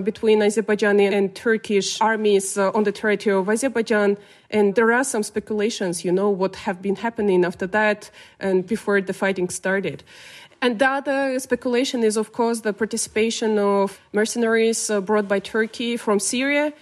between 0.00 0.40
Azerbaijani 0.40 1.12
and 1.12 1.34
Turkish 1.34 2.00
armies 2.00 2.56
uh, 2.56 2.70
on 2.72 2.84
the 2.84 2.92
territory 2.92 3.36
of 3.36 3.48
Azerbaijan. 3.48 4.16
And 4.50 4.74
there 4.74 4.92
are 4.92 5.04
some 5.04 5.22
speculations, 5.22 6.04
you 6.04 6.12
know, 6.12 6.30
what 6.30 6.56
have 6.56 6.80
been 6.80 6.96
happening 6.96 7.44
after 7.44 7.66
that 7.68 8.10
and 8.38 8.66
before 8.66 9.00
the 9.00 9.12
fighting 9.12 9.48
started. 9.48 10.04
And 10.60 10.78
the 10.78 10.88
other 10.88 11.38
speculation 11.40 12.04
is, 12.04 12.16
of 12.16 12.32
course, 12.32 12.60
the 12.60 12.72
participation 12.72 13.58
of 13.58 14.00
mercenaries 14.12 14.90
uh, 14.90 15.00
brought 15.00 15.26
by 15.26 15.40
Turkey 15.40 15.96
from 15.96 16.20
Syria 16.20 16.72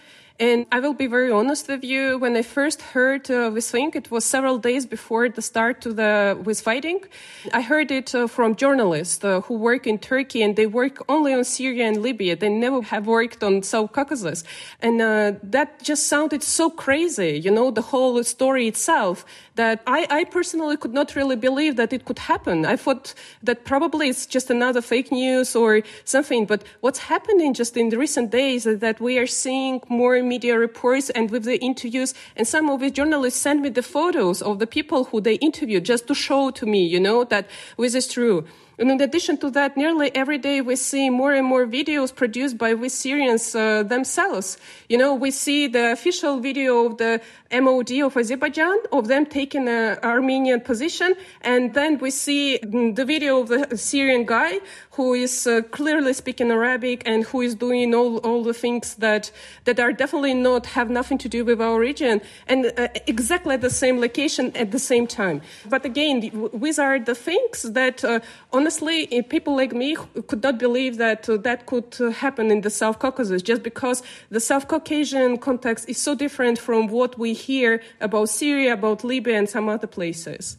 And 0.41 0.65
I 0.73 0.81
will 0.81 0.95
be 0.95 1.07
very 1.07 1.31
honest 1.31 1.69
with 1.69 1.85
you. 1.85 2.17
When 2.17 2.35
I 2.35 2.41
first 2.41 2.81
heard 2.81 3.31
uh, 3.31 3.51
this 3.51 3.71
thing, 3.71 3.93
it 3.95 4.11
was 4.11 4.25
several 4.25 4.57
days 4.57 4.87
before 4.87 5.29
the 5.29 5.43
start 5.43 5.83
to 5.83 5.93
the 5.93 6.41
with 6.43 6.63
fighting. 6.63 7.05
I 7.53 7.61
heard 7.61 7.91
it 7.91 8.15
uh, 8.15 8.27
from 8.27 8.57
journalists 8.57 9.23
uh, 9.23 9.43
who 9.43 9.55
work 9.57 9.87
in 9.87 9.99
Turkey, 9.99 10.43
and 10.43 10.57
they 10.57 10.67
work 10.67 11.05
only 11.11 11.35
on 11.35 11.45
Syria 11.45 11.89
and 11.89 12.01
Libya. 12.01 12.37
They 12.37 12.49
never 12.49 12.81
have 12.81 13.07
worked 13.07 13.45
on 13.45 13.63
South 13.63 13.93
Caucasus, 13.93 14.43
and 14.81 15.03
uh, 15.03 15.33
that 15.43 15.83
just 15.83 16.09
sounded 16.09 16.43
so 16.43 16.71
crazy. 16.71 17.39
You 17.39 17.51
know, 17.51 17.71
the 17.71 17.83
whole 17.83 18.25
story 18.25 18.67
itself. 18.67 19.27
That 19.61 19.83
I, 19.87 20.07
I 20.21 20.25
personally 20.25 20.79
could 20.83 20.95
not 20.95 21.09
really 21.15 21.37
believe 21.37 21.77
that 21.77 21.93
it 21.93 22.07
could 22.07 22.21
happen. 22.33 22.65
I 22.65 22.77
thought 22.77 23.13
that 23.43 23.59
probably 23.73 24.09
it's 24.09 24.25
just 24.25 24.49
another 24.49 24.81
fake 24.81 25.13
news 25.13 25.55
or 25.55 25.83
something. 26.05 26.47
But 26.47 26.65
what's 26.85 27.01
happening 27.15 27.53
just 27.53 27.77
in 27.77 27.91
the 27.91 27.99
recent 27.99 28.31
days 28.31 28.65
is 28.65 28.79
that 28.79 28.97
we 29.03 29.19
are 29.19 29.27
seeing 29.27 29.83
more 29.91 30.23
media 30.23 30.59
reports 30.59 31.11
and 31.11 31.31
with 31.31 31.45
the 31.45 31.59
interviews. 31.71 32.15
And 32.37 32.49
some 32.49 32.71
of 32.71 32.81
the 32.81 32.91
journalists 32.91 33.39
send 33.39 33.61
me 33.61 33.69
the 33.69 33.83
photos 33.83 34.41
of 34.41 34.61
the 34.61 34.67
people 34.67 35.05
who 35.05 35.21
they 35.21 35.35
interviewed 35.49 35.85
just 35.85 36.07
to 36.07 36.15
show 36.15 36.51
to 36.53 36.65
me, 36.65 36.83
you 36.95 36.99
know, 36.99 37.25
that 37.25 37.45
this 37.77 37.95
is 37.95 38.09
true. 38.09 38.47
And 38.81 38.91
in 38.91 38.99
addition 39.03 39.37
to 39.39 39.51
that, 39.51 39.77
nearly 39.77 40.11
every 40.17 40.39
day 40.39 40.63
we 40.63 40.75
see 40.75 41.11
more 41.11 41.35
and 41.35 41.47
more 41.47 41.67
videos 41.67 42.15
produced 42.15 42.57
by 42.57 42.73
we 42.73 42.89
Syrians 42.89 43.55
uh, 43.55 43.83
themselves. 43.83 44.57
You 44.89 44.97
know, 44.97 45.13
we 45.15 45.31
see 45.33 45.67
the 45.67 45.93
official 45.93 46.41
video 46.41 46.87
of 46.87 46.97
the 46.97 47.21
MOD 47.53 47.91
of 48.01 48.17
Azerbaijan, 48.17 48.79
of 48.91 49.07
them 49.07 49.27
taking 49.27 49.69
an 49.69 49.99
Armenian 50.03 50.63
position, 50.63 51.13
and 51.43 51.75
then 51.75 51.99
we 51.99 52.11
see 52.11 52.57
the 52.57 53.05
video 53.05 53.43
of 53.43 53.49
the 53.49 53.77
Syrian 53.77 54.25
guy 54.25 54.61
who 54.93 55.15
is 55.15 55.47
uh, 55.47 55.63
clearly 55.71 56.13
speaking 56.13 56.51
Arabic 56.51 57.03
and 57.07 57.25
who 57.25 57.41
is 57.41 57.55
doing 57.55 57.95
all, 57.95 58.19
all 58.19 58.43
the 58.43 58.53
things 58.53 58.97
that, 58.97 59.31
that 59.65 59.79
are 59.79 59.93
definitely 59.93 60.35
not, 60.35 60.67
have 60.67 60.91
nothing 60.91 61.17
to 61.19 61.29
do 61.29 61.45
with 61.45 61.61
our 61.61 61.79
region, 61.79 62.21
and 62.49 62.73
uh, 62.77 62.89
exactly 63.07 63.55
at 63.55 63.61
the 63.61 63.71
same 63.71 64.01
location 64.01 64.51
at 64.57 64.73
the 64.73 64.79
same 64.79 65.07
time. 65.07 65.41
But 65.69 65.85
again, 65.85 66.51
these 66.53 66.79
are 66.79 66.99
the 66.99 67.15
things 67.15 67.63
that 67.63 68.05
uh, 68.05 68.21
honestly, 68.53 69.07
people 69.23 69.55
like 69.57 69.73
me 69.73 69.97
could 70.27 70.43
not 70.43 70.59
believe 70.59 70.97
that 70.97 71.29
uh, 71.29 71.37
that 71.39 71.67
could 71.67 71.97
uh, 72.01 72.11
happen 72.11 72.51
in 72.51 72.63
the 72.63 72.71
South 72.71 72.99
Caucasus, 72.99 73.43
just 73.43 73.63
because 73.63 74.03
the 74.31 74.41
South 74.41 74.67
Caucasian 74.67 75.39
context 75.39 75.89
is 75.89 75.99
so 75.99 76.15
different 76.15 76.59
from 76.59 76.89
what 76.89 77.19
we 77.19 77.33
hear 77.33 77.81
about 78.01 78.29
Syria, 78.29 78.73
about 78.73 79.05
Libya, 79.05 79.39
and 79.39 79.49
some 79.49 79.69
other 79.69 79.87
places. 79.87 80.57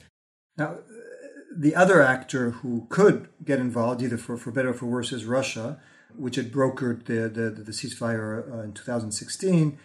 Now, 0.58 0.78
the 1.56 1.76
other 1.76 2.02
actor 2.02 2.52
who 2.52 2.88
could 2.90 3.30
get 3.44 3.60
involved, 3.60 4.02
either 4.02 4.18
for, 4.18 4.38
for 4.38 4.52
better 4.52 4.70
or 4.70 4.74
for 4.74 4.86
worse, 4.86 5.12
is 5.12 5.26
Russia, 5.26 5.80
which 6.16 6.36
had 6.36 6.52
brokered 6.52 7.06
the, 7.06 7.30
the, 7.30 7.50
the 7.50 7.72
ceasefire 7.72 8.52
uh, 8.52 8.62
in 8.62 8.74
2016, 8.74 9.78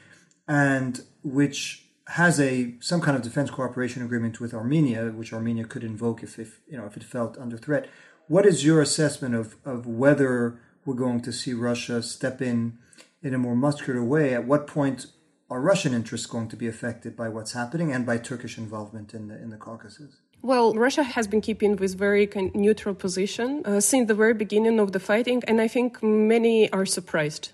and 0.48 1.02
which 1.22 1.86
has 2.08 2.38
a 2.38 2.74
some 2.80 3.00
kind 3.00 3.16
of 3.16 3.22
defense 3.22 3.50
cooperation 3.50 4.02
agreement 4.02 4.40
with 4.40 4.54
Armenia, 4.54 5.06
which 5.06 5.32
Armenia 5.32 5.64
could 5.64 5.82
invoke 5.82 6.22
if, 6.22 6.38
if 6.38 6.60
you 6.68 6.76
know 6.76 6.86
if 6.86 6.96
it 6.96 7.02
felt 7.02 7.36
under 7.38 7.56
threat. 7.56 7.88
What 8.28 8.46
is 8.46 8.64
your 8.64 8.80
assessment 8.80 9.34
of, 9.34 9.56
of 9.64 9.86
whether 9.86 10.60
we're 10.84 10.94
going 10.94 11.20
to 11.22 11.32
see 11.32 11.52
Russia 11.52 12.02
step 12.02 12.40
in 12.40 12.78
in 13.22 13.34
a 13.34 13.38
more 13.38 13.56
muscular 13.56 14.04
way? 14.04 14.34
At 14.34 14.46
what 14.46 14.68
point 14.68 15.06
are 15.50 15.60
Russian 15.60 15.94
interests 15.94 16.26
going 16.26 16.48
to 16.48 16.56
be 16.56 16.68
affected 16.68 17.16
by 17.16 17.28
what's 17.28 17.52
happening 17.52 17.92
and 17.92 18.06
by 18.06 18.18
Turkish 18.18 18.56
involvement 18.56 19.12
in 19.12 19.26
the 19.26 19.34
in 19.34 19.50
the 19.50 19.56
Caucasus? 19.56 20.16
Well, 20.46 20.74
Russia 20.74 21.02
has 21.02 21.26
been 21.26 21.40
keeping 21.40 21.74
this 21.74 21.94
very 21.94 22.30
neutral 22.54 22.94
position 22.94 23.62
uh, 23.64 23.80
since 23.80 24.06
the 24.06 24.14
very 24.14 24.32
beginning 24.32 24.78
of 24.78 24.92
the 24.92 25.00
fighting, 25.00 25.42
and 25.48 25.60
I 25.60 25.66
think 25.66 26.00
many 26.04 26.70
are 26.70 26.86
surprised 26.86 27.50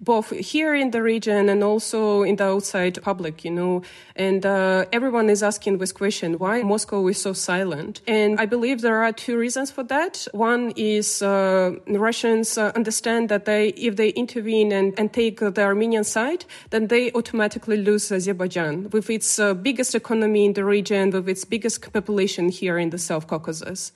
both 0.00 0.30
here 0.30 0.74
in 0.74 0.90
the 0.90 1.02
region 1.02 1.48
and 1.48 1.62
also 1.62 2.22
in 2.22 2.36
the 2.36 2.44
outside 2.44 3.00
public, 3.02 3.44
you 3.44 3.50
know. 3.50 3.82
And 4.14 4.44
uh, 4.44 4.86
everyone 4.92 5.30
is 5.30 5.42
asking 5.42 5.78
this 5.78 5.92
question 5.92 6.38
why 6.38 6.62
Moscow 6.62 7.06
is 7.08 7.20
so 7.20 7.32
silent? 7.32 8.00
And 8.06 8.38
I 8.38 8.46
believe 8.46 8.80
there 8.80 9.02
are 9.02 9.12
two 9.12 9.36
reasons 9.38 9.70
for 9.70 9.82
that. 9.84 10.26
One 10.32 10.72
is 10.76 11.22
uh, 11.22 11.72
Russians 11.88 12.58
uh, 12.58 12.72
understand 12.74 13.28
that 13.28 13.44
they, 13.44 13.68
if 13.68 13.96
they 13.96 14.10
intervene 14.10 14.72
and, 14.72 14.98
and 14.98 15.12
take 15.12 15.40
the 15.40 15.62
Armenian 15.62 16.04
side, 16.04 16.44
then 16.70 16.88
they 16.88 17.12
automatically 17.12 17.76
lose 17.76 18.10
Azerbaijan 18.12 18.90
with 18.90 19.10
its 19.10 19.38
uh, 19.38 19.54
biggest 19.54 19.94
economy 19.94 20.44
in 20.44 20.52
the 20.52 20.64
region, 20.64 21.10
with 21.10 21.28
its 21.28 21.44
biggest 21.44 21.92
population 21.92 22.48
here 22.48 22.78
in 22.78 22.90
the 22.90 22.98
South 22.98 23.26
Caucasus. 23.26 23.92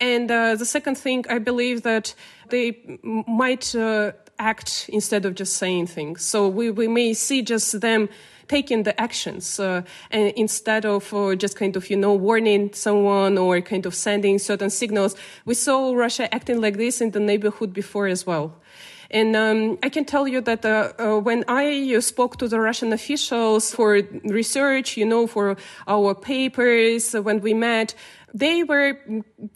And 0.00 0.30
uh, 0.30 0.56
the 0.56 0.64
second 0.64 0.96
thing, 0.96 1.26
I 1.28 1.38
believe 1.38 1.82
that 1.82 2.14
they 2.48 2.78
might 3.02 3.74
uh, 3.74 4.12
act 4.40 4.88
instead 4.92 5.24
of 5.24 5.34
just 5.34 5.56
saying 5.56 5.86
things. 5.86 6.24
So 6.24 6.48
we, 6.48 6.70
we 6.70 6.88
may 6.88 7.14
see 7.14 7.42
just 7.42 7.80
them 7.80 8.08
taking 8.48 8.82
the 8.82 9.00
actions 9.00 9.60
uh, 9.60 9.82
and 10.10 10.32
instead 10.34 10.84
of 10.84 11.14
uh, 11.14 11.36
just 11.36 11.54
kind 11.56 11.76
of 11.76 11.88
you 11.88 11.96
know 11.96 12.12
warning 12.12 12.72
someone 12.72 13.38
or 13.38 13.60
kind 13.60 13.86
of 13.86 13.94
sending 13.94 14.40
certain 14.40 14.70
signals 14.70 15.14
we 15.44 15.54
saw 15.54 15.92
russia 15.94 16.26
acting 16.34 16.60
like 16.60 16.76
this 16.76 17.00
in 17.00 17.12
the 17.12 17.20
neighborhood 17.20 17.72
before 17.72 18.08
as 18.08 18.26
well 18.26 18.60
and 19.12 19.34
um, 19.34 19.78
I 19.82 19.88
can 19.88 20.04
tell 20.04 20.28
you 20.28 20.40
that 20.42 20.64
uh, 20.64 20.92
uh, 20.98 21.18
when 21.18 21.44
I 21.48 21.98
spoke 21.98 22.36
to 22.38 22.46
the 22.46 22.60
Russian 22.60 22.92
officials 22.92 23.74
for 23.74 24.00
research, 24.24 24.96
you 24.96 25.04
know, 25.04 25.26
for 25.26 25.56
our 25.88 26.14
papers, 26.14 27.12
when 27.14 27.40
we 27.40 27.52
met, 27.52 27.94
they 28.34 28.62
were 28.62 28.98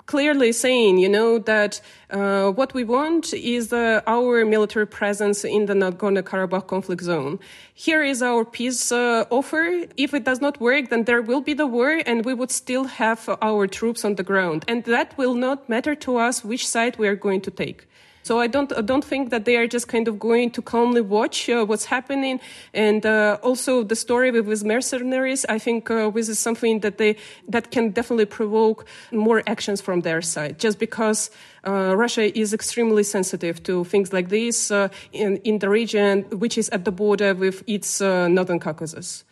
clearly 0.06 0.52
saying, 0.52 0.98
you 0.98 1.08
know, 1.08 1.38
that 1.38 1.80
uh, 2.10 2.50
what 2.50 2.74
we 2.74 2.84
want 2.84 3.32
is 3.32 3.72
uh, 3.72 4.00
our 4.06 4.44
military 4.44 4.86
presence 4.86 5.44
in 5.44 5.66
the 5.66 5.74
Nagorno-Karabakh 5.74 6.66
conflict 6.66 7.02
zone. 7.02 7.38
Here 7.74 8.02
is 8.02 8.22
our 8.22 8.44
peace 8.44 8.92
uh, 8.92 9.24
offer. 9.30 9.86
If 9.96 10.14
it 10.14 10.24
does 10.24 10.40
not 10.40 10.60
work, 10.60 10.90
then 10.90 11.04
there 11.04 11.22
will 11.22 11.40
be 11.40 11.54
the 11.54 11.66
war, 11.66 12.00
and 12.06 12.24
we 12.24 12.34
would 12.34 12.50
still 12.50 12.84
have 12.84 13.28
our 13.40 13.66
troops 13.66 14.04
on 14.04 14.16
the 14.16 14.22
ground, 14.22 14.64
and 14.68 14.84
that 14.84 15.16
will 15.16 15.34
not 15.34 15.68
matter 15.68 15.94
to 15.96 16.16
us 16.16 16.44
which 16.44 16.66
side 16.66 16.96
we 16.98 17.08
are 17.08 17.16
going 17.16 17.40
to 17.42 17.50
take. 17.50 17.86
So 18.24 18.40
I 18.40 18.46
don't 18.46 18.72
I 18.72 18.80
don't 18.80 19.04
think 19.04 19.28
that 19.30 19.44
they 19.44 19.56
are 19.56 19.66
just 19.66 19.86
kind 19.86 20.08
of 20.08 20.18
going 20.18 20.50
to 20.52 20.62
calmly 20.62 21.02
watch 21.02 21.50
uh, 21.50 21.66
what's 21.66 21.84
happening. 21.84 22.40
And 22.72 23.04
uh, 23.04 23.36
also 23.42 23.84
the 23.84 23.94
story 23.94 24.30
with, 24.30 24.46
with 24.46 24.64
mercenaries, 24.64 25.44
I 25.46 25.58
think 25.58 25.90
uh, 25.90 26.08
this 26.08 26.30
is 26.30 26.38
something 26.38 26.80
that 26.80 26.96
they 26.96 27.16
that 27.48 27.70
can 27.70 27.90
definitely 27.90 28.24
provoke 28.24 28.86
more 29.12 29.42
actions 29.46 29.82
from 29.82 30.00
their 30.00 30.22
side. 30.22 30.58
Just 30.58 30.78
because 30.78 31.30
uh, 31.66 31.94
Russia 31.94 32.36
is 32.36 32.54
extremely 32.54 33.02
sensitive 33.02 33.62
to 33.64 33.84
things 33.84 34.10
like 34.14 34.30
this 34.30 34.70
uh, 34.70 34.88
in 35.12 35.36
in 35.44 35.58
the 35.58 35.68
region, 35.68 36.22
which 36.30 36.56
is 36.56 36.70
at 36.70 36.86
the 36.86 36.92
border 36.92 37.34
with 37.34 37.62
its 37.66 38.00
uh, 38.00 38.26
northern 38.28 38.58
Caucasus 38.58 39.24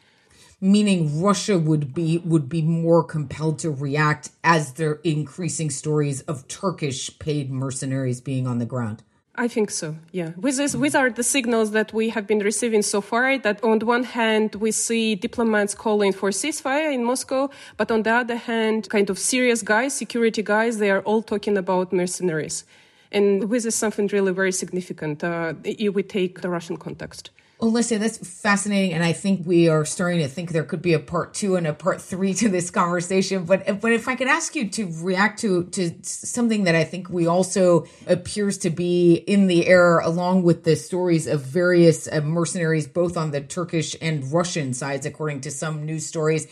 meaning 0.62 1.20
Russia 1.20 1.58
would 1.58 1.92
be 1.92 2.18
would 2.18 2.48
be 2.48 2.62
more 2.62 3.02
compelled 3.02 3.58
to 3.58 3.70
react 3.70 4.30
as 4.44 4.74
there 4.74 5.00
increasing 5.02 5.68
stories 5.68 6.22
of 6.22 6.46
Turkish 6.46 7.18
paid 7.18 7.50
mercenaries 7.50 8.20
being 8.20 8.46
on 8.46 8.58
the 8.58 8.64
ground. 8.64 9.02
I 9.34 9.48
think 9.48 9.70
so. 9.70 9.96
Yeah, 10.12 10.32
with 10.36 10.58
this, 10.58 10.74
these 10.74 10.94
are 10.94 11.10
the 11.10 11.22
signals 11.22 11.70
that 11.70 11.92
we 11.92 12.10
have 12.10 12.26
been 12.26 12.40
receiving 12.40 12.82
so 12.82 13.00
far. 13.00 13.38
That 13.38 13.64
on 13.64 13.78
the 13.80 13.86
one 13.86 14.04
hand, 14.04 14.54
we 14.56 14.70
see 14.70 15.14
diplomats 15.16 15.74
calling 15.74 16.12
for 16.12 16.30
ceasefire 16.30 16.92
in 16.92 17.02
Moscow, 17.04 17.50
but 17.76 17.90
on 17.90 18.02
the 18.02 18.12
other 18.12 18.36
hand, 18.36 18.88
kind 18.88 19.08
of 19.10 19.18
serious 19.18 19.62
guys, 19.62 19.96
security 19.96 20.42
guys, 20.42 20.78
they 20.78 20.90
are 20.90 21.00
all 21.00 21.22
talking 21.22 21.56
about 21.56 21.92
mercenaries, 21.92 22.64
and 23.10 23.50
this 23.50 23.64
is 23.64 23.74
something 23.74 24.06
really 24.08 24.32
very 24.32 24.52
significant 24.52 25.24
uh, 25.24 25.54
if 25.64 25.94
we 25.94 26.02
take 26.02 26.42
the 26.42 26.50
Russian 26.50 26.76
context. 26.76 27.30
Olesya, 27.62 28.00
that's 28.00 28.18
fascinating, 28.18 28.92
and 28.92 29.04
I 29.04 29.12
think 29.12 29.46
we 29.46 29.68
are 29.68 29.84
starting 29.84 30.18
to 30.18 30.26
think 30.26 30.50
there 30.50 30.64
could 30.64 30.82
be 30.82 30.94
a 30.94 30.98
part 30.98 31.32
two 31.32 31.54
and 31.54 31.64
a 31.64 31.72
part 31.72 32.02
three 32.02 32.34
to 32.34 32.48
this 32.48 32.72
conversation. 32.72 33.44
But 33.44 33.80
but 33.80 33.92
if 33.92 34.08
I 34.08 34.16
could 34.16 34.26
ask 34.26 34.56
you 34.56 34.68
to 34.70 34.92
react 35.00 35.38
to 35.42 35.66
to 35.66 35.92
something 36.02 36.64
that 36.64 36.74
I 36.74 36.82
think 36.82 37.08
we 37.08 37.28
also 37.28 37.86
appears 38.08 38.58
to 38.58 38.70
be 38.70 39.14
in 39.14 39.46
the 39.46 39.68
air, 39.68 40.00
along 40.00 40.42
with 40.42 40.64
the 40.64 40.74
stories 40.74 41.28
of 41.28 41.42
various 41.42 42.08
uh, 42.08 42.20
mercenaries, 42.22 42.88
both 42.88 43.16
on 43.16 43.30
the 43.30 43.40
Turkish 43.40 43.94
and 44.02 44.32
Russian 44.32 44.74
sides, 44.74 45.06
according 45.06 45.42
to 45.42 45.52
some 45.52 45.86
news 45.86 46.04
stories, 46.04 46.48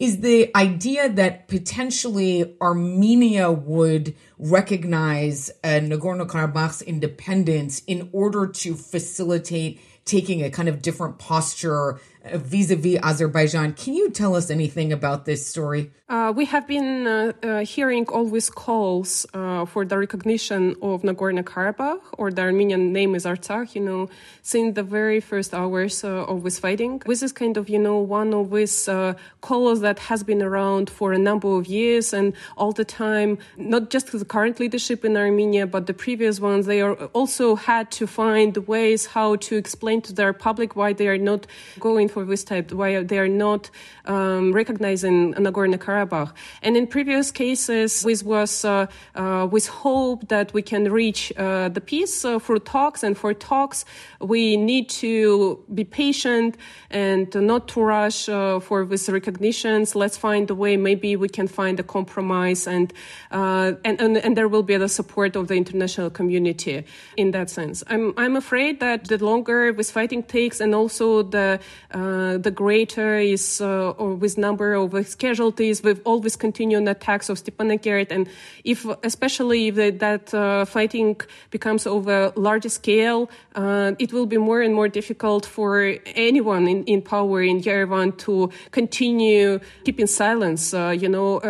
is 0.00 0.22
the 0.22 0.50
idea 0.56 1.08
that 1.08 1.46
potentially 1.46 2.56
Armenia 2.60 3.52
would 3.52 4.12
recognize 4.40 5.50
uh, 5.62 5.68
Nagorno 5.68 6.26
Karabakh's 6.26 6.82
independence 6.82 7.82
in 7.86 8.08
order 8.12 8.48
to 8.48 8.74
facilitate 8.74 9.80
taking 10.08 10.42
a 10.42 10.50
kind 10.50 10.68
of 10.68 10.82
different 10.82 11.18
posture 11.18 12.00
vis 12.34 12.70
a 12.70 12.76
vis 12.76 12.98
Azerbaijan. 13.02 13.72
Can 13.72 13.94
you 13.94 14.10
tell 14.10 14.34
us 14.34 14.50
anything 14.50 14.92
about 14.92 15.24
this 15.24 15.46
story? 15.46 15.90
Uh, 16.10 16.32
we 16.34 16.46
have 16.46 16.66
been 16.66 17.06
uh, 17.06 17.32
uh, 17.42 17.58
hearing 17.64 18.06
always 18.08 18.48
calls 18.48 19.26
uh, 19.34 19.66
for 19.66 19.84
the 19.84 19.98
recognition 19.98 20.74
of 20.80 21.02
Nagorno 21.02 21.42
Karabakh, 21.42 22.00
or 22.12 22.30
the 22.30 22.40
Armenian 22.40 22.94
name 22.94 23.14
is 23.14 23.26
Artsakh, 23.26 23.74
you 23.74 23.82
know, 23.82 24.08
since 24.40 24.74
the 24.74 24.82
very 24.82 25.20
first 25.20 25.52
hours 25.52 26.04
uh, 26.04 26.24
of 26.24 26.44
this 26.44 26.58
fighting. 26.58 27.02
This 27.04 27.22
is 27.22 27.30
kind 27.30 27.58
of, 27.58 27.68
you 27.68 27.78
know, 27.78 27.98
one 27.98 28.32
of 28.32 28.50
these 28.50 28.88
uh, 28.88 29.14
calls 29.42 29.82
that 29.82 29.98
has 29.98 30.22
been 30.22 30.42
around 30.42 30.88
for 30.88 31.12
a 31.12 31.18
number 31.18 31.54
of 31.54 31.66
years 31.66 32.14
and 32.14 32.32
all 32.56 32.72
the 32.72 32.86
time, 32.86 33.36
not 33.58 33.90
just 33.90 34.10
the 34.10 34.24
current 34.24 34.58
leadership 34.58 35.04
in 35.04 35.14
Armenia, 35.14 35.66
but 35.66 35.86
the 35.86 35.94
previous 35.94 36.40
ones, 36.40 36.64
they 36.64 36.80
are 36.80 36.94
also 37.12 37.54
had 37.54 37.90
to 37.90 38.06
find 38.06 38.56
ways 38.66 39.04
how 39.04 39.36
to 39.36 39.56
explain 39.56 40.00
to 40.00 40.14
their 40.14 40.32
public 40.32 40.74
why 40.74 40.94
they 40.94 41.08
are 41.08 41.18
not 41.18 41.46
going 41.78 42.08
for 42.08 42.17
this 42.24 42.44
type, 42.44 42.72
why 42.72 43.02
they 43.02 43.18
are 43.18 43.28
not 43.28 43.70
um, 44.06 44.52
recognizing 44.52 45.34
Nagorno-Karabakh. 45.34 46.32
And 46.62 46.76
in 46.76 46.86
previous 46.86 47.30
cases, 47.30 48.02
this 48.02 48.22
was 48.22 48.64
uh, 48.64 48.86
uh, 49.14 49.48
with 49.50 49.66
hope 49.68 50.28
that 50.28 50.52
we 50.52 50.62
can 50.62 50.90
reach 50.90 51.32
uh, 51.36 51.68
the 51.68 51.80
peace 51.80 52.24
uh, 52.24 52.38
through 52.38 52.60
talks. 52.60 53.02
And 53.02 53.16
for 53.16 53.34
talks, 53.34 53.84
we 54.20 54.56
need 54.56 54.88
to 54.88 55.64
be 55.74 55.84
patient 55.84 56.56
and 56.90 57.34
not 57.34 57.68
to 57.68 57.82
rush 57.82 58.28
uh, 58.28 58.60
for 58.60 58.84
these 58.84 59.08
recognitions. 59.08 59.94
Let's 59.94 60.16
find 60.16 60.50
a 60.50 60.54
way. 60.54 60.76
Maybe 60.76 61.16
we 61.16 61.28
can 61.28 61.48
find 61.48 61.78
a 61.80 61.82
compromise, 61.82 62.66
and 62.66 62.92
uh, 63.30 63.72
and, 63.84 64.00
and, 64.00 64.16
and 64.16 64.36
there 64.36 64.48
will 64.48 64.62
be 64.62 64.76
the 64.76 64.88
support 64.88 65.36
of 65.36 65.48
the 65.48 65.54
international 65.54 66.10
community 66.10 66.84
in 67.16 67.30
that 67.32 67.50
sense. 67.50 67.84
I'm 67.86 68.14
I'm 68.16 68.36
afraid 68.36 68.80
that 68.80 69.04
the 69.04 69.18
longer 69.18 69.72
this 69.72 69.90
fighting 69.90 70.22
takes, 70.22 70.60
and 70.60 70.74
also 70.74 71.22
the 71.22 71.60
uh, 71.98 72.38
the 72.38 72.50
greater 72.50 73.18
is 73.18 73.60
uh, 73.60 73.90
or 73.90 74.14
with 74.14 74.38
number 74.38 74.74
of 74.74 74.92
casualties 75.18 75.82
with 75.82 76.00
all 76.04 76.20
these 76.20 76.36
continuing 76.36 76.86
attacks 76.86 77.28
of 77.28 77.42
Stepanakert, 77.42 78.12
and 78.12 78.28
if 78.62 78.86
especially 79.02 79.68
if 79.68 79.74
the, 79.74 79.90
that 79.90 80.32
uh, 80.32 80.64
fighting 80.64 81.16
becomes 81.50 81.86
of 81.86 82.06
a 82.06 82.32
larger 82.36 82.68
scale, 82.68 83.28
uh, 83.56 83.92
it 83.98 84.12
will 84.12 84.26
be 84.26 84.38
more 84.38 84.62
and 84.62 84.74
more 84.74 84.88
difficult 84.88 85.44
for 85.44 85.96
anyone 86.14 86.68
in, 86.68 86.84
in 86.84 87.02
power 87.02 87.42
in 87.42 87.60
Yerevan 87.60 88.16
to 88.18 88.50
continue 88.70 89.58
keeping 89.84 90.06
silence. 90.06 90.72
Uh, 90.72 90.94
you 90.96 91.08
know, 91.08 91.40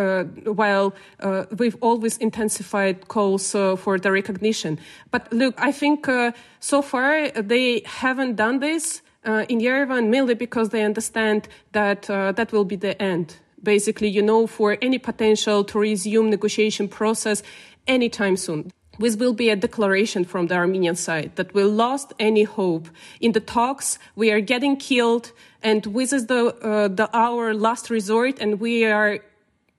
while 0.45 0.93
we've 1.57 1.77
always 1.81 2.17
intensified 2.17 3.07
calls 3.07 3.51
for 3.51 3.99
the 3.99 4.11
recognition. 4.11 4.79
But 5.11 5.31
look, 5.31 5.53
I 5.57 5.71
think 5.71 6.07
so 6.59 6.81
far 6.81 7.29
they 7.29 7.83
haven't 7.85 8.35
done 8.35 8.59
this 8.59 9.01
in 9.25 9.59
Yerevan 9.59 10.09
mainly 10.09 10.33
because 10.33 10.69
they 10.69 10.83
understand 10.83 11.47
that 11.71 12.03
that 12.03 12.51
will 12.51 12.65
be 12.65 12.75
the 12.75 12.99
end 13.01 13.35
basically, 13.63 14.07
you 14.07 14.21
know, 14.21 14.47
for 14.47 14.77
any 14.81 14.97
potential 14.97 15.63
to 15.65 15.79
resume 15.79 16.29
negotiation 16.29 16.87
process 16.87 17.43
anytime 17.87 18.37
soon. 18.37 18.71
This 18.99 19.15
will 19.15 19.33
be 19.33 19.49
a 19.49 19.55
declaration 19.55 20.25
from 20.25 20.47
the 20.47 20.55
Armenian 20.55 20.95
side 20.95 21.31
that 21.35 21.53
we 21.53 21.63
lost 21.63 22.13
any 22.19 22.43
hope 22.43 22.89
in 23.21 23.31
the 23.31 23.39
talks. 23.39 23.97
We 24.15 24.29
are 24.31 24.41
getting 24.41 24.75
killed, 24.75 25.31
and 25.63 25.83
this 25.83 26.11
is 26.11 26.27
the, 26.27 26.47
uh, 26.61 26.89
the 26.89 27.09
our 27.13 27.53
last 27.53 27.89
resort, 27.89 28.39
and 28.39 28.59
we 28.59 28.85
are 28.85 29.19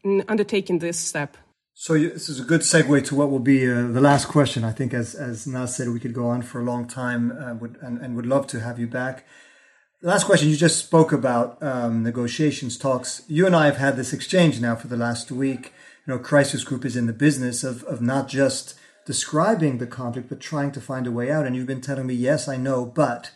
mm, 0.04 0.24
undertaking 0.26 0.78
this 0.78 0.98
step. 0.98 1.36
So 1.82 1.94
this 1.94 2.28
is 2.28 2.38
a 2.38 2.44
good 2.44 2.60
segue 2.60 3.06
to 3.06 3.14
what 3.14 3.30
will 3.30 3.38
be 3.38 3.66
uh, 3.66 3.86
the 3.86 4.02
last 4.02 4.28
question. 4.28 4.64
I 4.64 4.70
think, 4.70 4.92
as 4.92 5.14
as 5.14 5.46
Naz 5.46 5.74
said, 5.74 5.88
we 5.88 5.98
could 5.98 6.12
go 6.12 6.28
on 6.28 6.42
for 6.42 6.60
a 6.60 6.62
long 6.62 6.86
time, 6.86 7.32
uh, 7.32 7.54
would, 7.54 7.78
and, 7.80 7.96
and 8.02 8.14
would 8.16 8.26
love 8.26 8.46
to 8.48 8.60
have 8.60 8.78
you 8.78 8.86
back. 8.86 9.24
Last 10.02 10.24
question 10.24 10.50
you 10.50 10.56
just 10.56 10.84
spoke 10.84 11.10
about 11.10 11.56
um, 11.62 12.02
negotiations, 12.02 12.76
talks. 12.76 13.22
You 13.28 13.46
and 13.46 13.56
I 13.56 13.64
have 13.64 13.78
had 13.78 13.96
this 13.96 14.12
exchange 14.12 14.60
now 14.60 14.74
for 14.76 14.88
the 14.88 14.96
last 14.98 15.32
week. 15.32 15.72
You 16.06 16.12
know, 16.12 16.18
crisis 16.18 16.64
group 16.64 16.84
is 16.84 16.96
in 16.96 17.06
the 17.06 17.14
business 17.14 17.64
of 17.64 17.82
of 17.84 18.02
not 18.02 18.28
just 18.28 18.74
describing 19.06 19.78
the 19.78 19.86
conflict, 19.86 20.28
but 20.28 20.38
trying 20.38 20.72
to 20.72 20.82
find 20.82 21.06
a 21.06 21.10
way 21.10 21.30
out. 21.30 21.46
And 21.46 21.56
you've 21.56 21.66
been 21.66 21.80
telling 21.80 22.06
me, 22.06 22.12
yes, 22.12 22.46
I 22.46 22.58
know, 22.58 22.84
but 22.84 23.30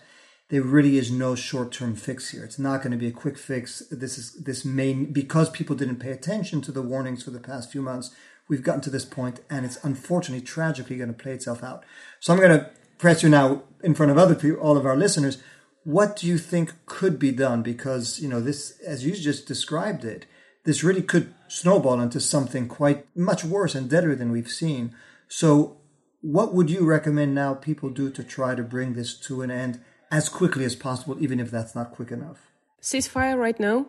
there 0.50 0.60
really 0.60 0.98
is 0.98 1.10
no 1.10 1.34
short-term 1.34 1.96
fix 1.96 2.32
here. 2.32 2.44
It's 2.44 2.58
not 2.58 2.82
going 2.82 2.92
to 2.92 2.98
be 2.98 3.08
a 3.08 3.20
quick 3.22 3.38
fix. 3.38 3.82
This 3.90 4.18
is 4.18 4.34
this 4.44 4.66
main 4.66 5.14
because 5.14 5.48
people 5.48 5.76
didn't 5.76 5.96
pay 5.96 6.10
attention 6.10 6.60
to 6.60 6.72
the 6.72 6.82
warnings 6.82 7.22
for 7.22 7.30
the 7.30 7.40
past 7.40 7.72
few 7.72 7.80
months. 7.80 8.14
We've 8.48 8.62
gotten 8.62 8.82
to 8.82 8.90
this 8.90 9.04
point, 9.04 9.40
and 9.48 9.64
it's 9.64 9.82
unfortunately, 9.82 10.44
tragically, 10.44 10.96
going 10.96 11.12
to 11.12 11.22
play 11.22 11.32
itself 11.32 11.64
out. 11.64 11.84
So 12.20 12.32
I'm 12.32 12.38
going 12.38 12.58
to 12.58 12.70
press 12.98 13.22
you 13.22 13.28
now 13.28 13.62
in 13.82 13.94
front 13.94 14.12
of 14.12 14.18
other 14.18 14.34
people, 14.34 14.60
all 14.60 14.76
of 14.76 14.86
our 14.86 14.96
listeners. 14.96 15.38
What 15.84 16.16
do 16.16 16.26
you 16.26 16.38
think 16.38 16.72
could 16.86 17.18
be 17.18 17.30
done? 17.30 17.62
Because 17.62 18.20
you 18.20 18.28
know 18.28 18.40
this, 18.40 18.78
as 18.80 19.04
you 19.04 19.14
just 19.14 19.46
described 19.46 20.04
it, 20.04 20.26
this 20.64 20.82
really 20.82 21.02
could 21.02 21.34
snowball 21.48 22.00
into 22.00 22.20
something 22.20 22.68
quite 22.68 23.06
much 23.16 23.44
worse 23.44 23.74
and 23.74 23.88
deader 23.88 24.14
than 24.14 24.32
we've 24.32 24.48
seen. 24.48 24.94
So, 25.28 25.78
what 26.20 26.54
would 26.54 26.70
you 26.70 26.86
recommend 26.86 27.34
now 27.34 27.54
people 27.54 27.90
do 27.90 28.10
to 28.10 28.24
try 28.24 28.54
to 28.54 28.62
bring 28.62 28.94
this 28.94 29.14
to 29.20 29.42
an 29.42 29.50
end 29.50 29.80
as 30.10 30.28
quickly 30.30 30.64
as 30.64 30.74
possible, 30.74 31.22
even 31.22 31.38
if 31.38 31.50
that's 31.50 31.74
not 31.74 31.92
quick 31.92 32.10
enough? 32.10 32.50
Ceasefire 32.80 33.38
right 33.38 33.60
now, 33.60 33.86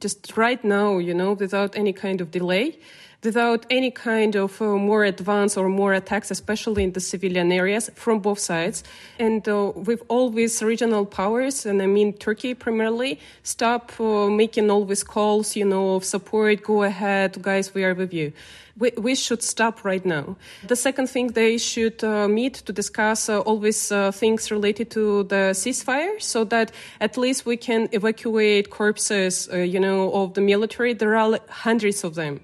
just 0.00 0.36
right 0.36 0.62
now, 0.64 0.98
you 0.98 1.14
know, 1.14 1.32
without 1.32 1.76
any 1.76 1.92
kind 1.92 2.20
of 2.20 2.30
delay 2.32 2.78
without 3.22 3.66
any 3.70 3.90
kind 3.90 4.34
of 4.34 4.60
uh, 4.62 4.76
more 4.76 5.04
advance 5.04 5.56
or 5.56 5.68
more 5.68 5.92
attacks, 5.92 6.30
especially 6.30 6.84
in 6.84 6.92
the 6.92 7.00
civilian 7.00 7.52
areas 7.52 7.90
from 7.94 8.20
both 8.20 8.38
sides. 8.38 8.82
And 9.18 9.46
uh, 9.48 9.72
with 9.74 10.02
all 10.08 10.30
these 10.30 10.62
regional 10.62 11.04
powers, 11.04 11.66
and 11.66 11.82
I 11.82 11.86
mean 11.86 12.14
Turkey 12.14 12.54
primarily, 12.54 13.20
stop 13.42 13.92
uh, 14.00 14.28
making 14.28 14.70
all 14.70 14.84
these 14.84 15.04
calls, 15.04 15.54
you 15.54 15.64
know, 15.64 15.96
of 15.96 16.04
support, 16.04 16.62
go 16.62 16.82
ahead, 16.82 17.42
guys, 17.42 17.74
we 17.74 17.84
are 17.84 17.94
with 17.94 18.14
you. 18.14 18.32
We, 18.78 18.92
we 18.96 19.14
should 19.14 19.42
stop 19.42 19.84
right 19.84 20.04
now. 20.06 20.36
The 20.66 20.76
second 20.76 21.08
thing, 21.08 21.28
they 21.32 21.58
should 21.58 22.02
uh, 22.02 22.28
meet 22.28 22.54
to 22.54 22.72
discuss 22.72 23.28
uh, 23.28 23.40
all 23.40 23.58
these 23.58 23.92
uh, 23.92 24.10
things 24.10 24.50
related 24.50 24.90
to 24.92 25.24
the 25.24 25.52
ceasefire 25.52 26.22
so 26.22 26.44
that 26.44 26.72
at 26.98 27.18
least 27.18 27.44
we 27.44 27.58
can 27.58 27.90
evacuate 27.92 28.70
corpses, 28.70 29.50
you 29.52 29.78
know, 29.78 30.10
of 30.14 30.32
the 30.32 30.40
military. 30.40 30.94
There 30.94 31.14
are 31.14 31.38
hundreds 31.50 32.04
of 32.04 32.14
them 32.14 32.40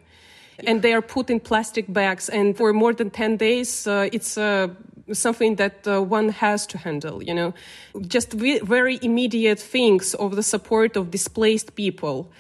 and 0.64 0.82
they 0.82 0.92
are 0.92 1.02
put 1.02 1.30
in 1.30 1.40
plastic 1.40 1.92
bags. 1.92 2.28
And 2.28 2.56
for 2.56 2.72
more 2.72 2.92
than 2.92 3.10
10 3.10 3.36
days, 3.36 3.86
uh, 3.86 4.08
it's 4.12 4.38
uh, 4.38 4.68
something 5.12 5.56
that 5.56 5.86
uh, 5.86 6.02
one 6.02 6.30
has 6.30 6.66
to 6.68 6.78
handle, 6.78 7.22
you 7.22 7.34
know. 7.34 7.54
Just 8.06 8.32
very 8.32 8.98
immediate 9.02 9.60
things 9.60 10.14
of 10.14 10.36
the 10.36 10.42
support 10.42 10.96
of 10.96 11.10
displaced 11.10 11.74
people. 11.74 12.30